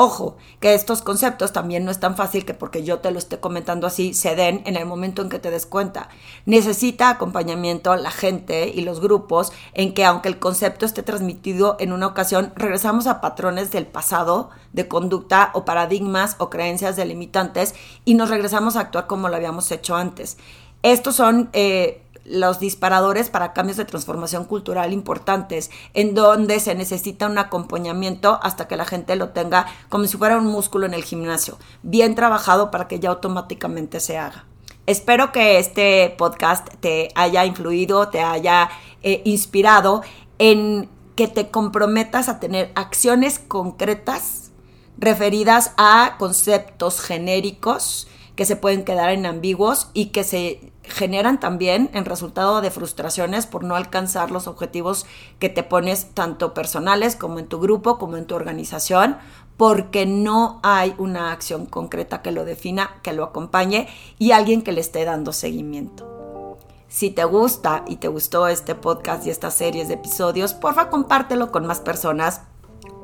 Ojo, 0.00 0.36
que 0.60 0.74
estos 0.74 1.02
conceptos 1.02 1.52
también 1.52 1.84
no 1.84 1.90
es 1.90 1.98
tan 1.98 2.14
fácil 2.14 2.44
que 2.44 2.54
porque 2.54 2.84
yo 2.84 3.00
te 3.00 3.10
lo 3.10 3.18
esté 3.18 3.40
comentando 3.40 3.84
así 3.84 4.14
se 4.14 4.36
den 4.36 4.62
en 4.64 4.76
el 4.76 4.86
momento 4.86 5.22
en 5.22 5.28
que 5.28 5.40
te 5.40 5.50
des 5.50 5.66
cuenta. 5.66 6.08
Necesita 6.46 7.10
acompañamiento 7.10 7.96
la 7.96 8.12
gente 8.12 8.68
y 8.72 8.82
los 8.82 9.00
grupos 9.00 9.52
en 9.74 9.94
que 9.94 10.04
aunque 10.04 10.28
el 10.28 10.38
concepto 10.38 10.86
esté 10.86 11.02
transmitido 11.02 11.74
en 11.80 11.92
una 11.92 12.06
ocasión, 12.06 12.52
regresamos 12.54 13.08
a 13.08 13.20
patrones 13.20 13.72
del 13.72 13.88
pasado 13.88 14.50
de 14.72 14.86
conducta 14.86 15.50
o 15.52 15.64
paradigmas 15.64 16.36
o 16.38 16.48
creencias 16.48 16.94
delimitantes 16.94 17.74
y 18.04 18.14
nos 18.14 18.30
regresamos 18.30 18.76
a 18.76 18.82
actuar 18.82 19.08
como 19.08 19.28
lo 19.28 19.34
habíamos 19.34 19.68
hecho 19.72 19.96
antes. 19.96 20.36
Estos 20.84 21.16
son... 21.16 21.50
Eh, 21.54 22.04
los 22.30 22.60
disparadores 22.60 23.30
para 23.30 23.52
cambios 23.52 23.76
de 23.76 23.84
transformación 23.84 24.44
cultural 24.44 24.92
importantes, 24.92 25.70
en 25.94 26.14
donde 26.14 26.60
se 26.60 26.74
necesita 26.74 27.26
un 27.26 27.38
acompañamiento 27.38 28.38
hasta 28.42 28.68
que 28.68 28.76
la 28.76 28.84
gente 28.84 29.16
lo 29.16 29.30
tenga 29.30 29.66
como 29.88 30.04
si 30.04 30.16
fuera 30.16 30.38
un 30.38 30.46
músculo 30.46 30.86
en 30.86 30.94
el 30.94 31.04
gimnasio, 31.04 31.58
bien 31.82 32.14
trabajado 32.14 32.70
para 32.70 32.88
que 32.88 33.00
ya 33.00 33.10
automáticamente 33.10 34.00
se 34.00 34.18
haga. 34.18 34.44
Espero 34.86 35.32
que 35.32 35.58
este 35.58 36.14
podcast 36.16 36.68
te 36.80 37.10
haya 37.14 37.44
influido, 37.44 38.08
te 38.08 38.20
haya 38.20 38.70
eh, 39.02 39.20
inspirado 39.24 40.02
en 40.38 40.88
que 41.14 41.28
te 41.28 41.50
comprometas 41.50 42.28
a 42.28 42.40
tener 42.40 42.70
acciones 42.74 43.38
concretas 43.38 44.50
referidas 44.96 45.72
a 45.76 46.16
conceptos 46.18 47.00
genéricos 47.00 48.08
que 48.34 48.44
se 48.44 48.56
pueden 48.56 48.84
quedar 48.84 49.10
en 49.10 49.26
ambiguos 49.26 49.88
y 49.94 50.06
que 50.06 50.24
se 50.24 50.72
generan 50.88 51.40
también 51.40 51.90
en 51.92 52.04
resultado 52.04 52.60
de 52.60 52.70
frustraciones 52.70 53.46
por 53.46 53.64
no 53.64 53.76
alcanzar 53.76 54.30
los 54.30 54.46
objetivos 54.46 55.06
que 55.38 55.48
te 55.48 55.62
pones 55.62 56.14
tanto 56.14 56.54
personales 56.54 57.16
como 57.16 57.38
en 57.38 57.46
tu 57.46 57.60
grupo, 57.60 57.98
como 57.98 58.16
en 58.16 58.26
tu 58.26 58.34
organización, 58.34 59.16
porque 59.56 60.06
no 60.06 60.60
hay 60.62 60.94
una 60.98 61.32
acción 61.32 61.66
concreta 61.66 62.22
que 62.22 62.32
lo 62.32 62.44
defina, 62.44 62.96
que 63.02 63.12
lo 63.12 63.24
acompañe 63.24 63.88
y 64.18 64.32
alguien 64.32 64.62
que 64.62 64.72
le 64.72 64.80
esté 64.80 65.04
dando 65.04 65.32
seguimiento. 65.32 66.58
Si 66.88 67.10
te 67.10 67.24
gusta 67.24 67.84
y 67.86 67.96
te 67.96 68.08
gustó 68.08 68.48
este 68.48 68.74
podcast 68.74 69.26
y 69.26 69.30
estas 69.30 69.54
series 69.54 69.88
de 69.88 69.94
episodios, 69.94 70.54
porfa 70.54 70.88
compártelo 70.88 71.52
con 71.52 71.66
más 71.66 71.80
personas 71.80 72.42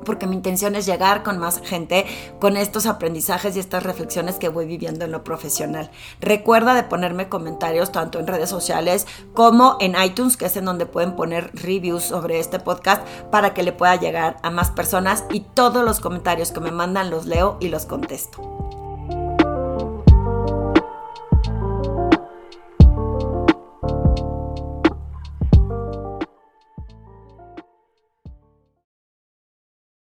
porque 0.05 0.27
mi 0.27 0.37
intención 0.37 0.77
es 0.77 0.87
llegar 0.87 1.23
con 1.23 1.39
más 1.39 1.61
gente 1.63 2.07
con 2.41 2.57
estos 2.57 2.87
aprendizajes 2.87 3.57
y 3.57 3.61
estas 3.61 3.83
reflexiones 3.83 4.37
que 4.37 4.49
voy 4.49 4.67
viviendo 4.67 5.05
en 5.05 5.13
lo 5.13 5.25
profesional. 5.25 5.91
Recuerda 6.21 6.75
de 6.75 6.85
ponerme 6.85 7.29
comentarios 7.29 7.93
tanto 7.93 8.19
en 8.19 8.27
redes 8.27 8.51
sociales 8.51 9.07
como 9.33 9.77
en 9.81 9.95
iTunes, 10.01 10.37
que 10.37 10.47
es 10.47 10.57
en 10.57 10.65
donde 10.65 10.87
pueden 10.87 11.17
poner 11.17 11.51
reviews 11.55 12.05
sobre 12.05 12.39
este 12.39 12.59
podcast 12.59 13.07
para 13.31 13.55
que 13.55 13.63
le 13.63 13.73
pueda 13.73 13.97
llegar 13.97 14.37
a 14.43 14.51
más 14.51 14.71
personas 14.71 15.25
y 15.33 15.41
todos 15.41 15.85
los 15.85 16.01
comentarios 16.01 16.53
que 16.53 16.61
me 16.61 16.71
mandan 16.71 17.11
los 17.11 17.27
leo 17.27 17.57
y 17.61 17.69
los 17.69 17.87
contesto. 17.87 18.84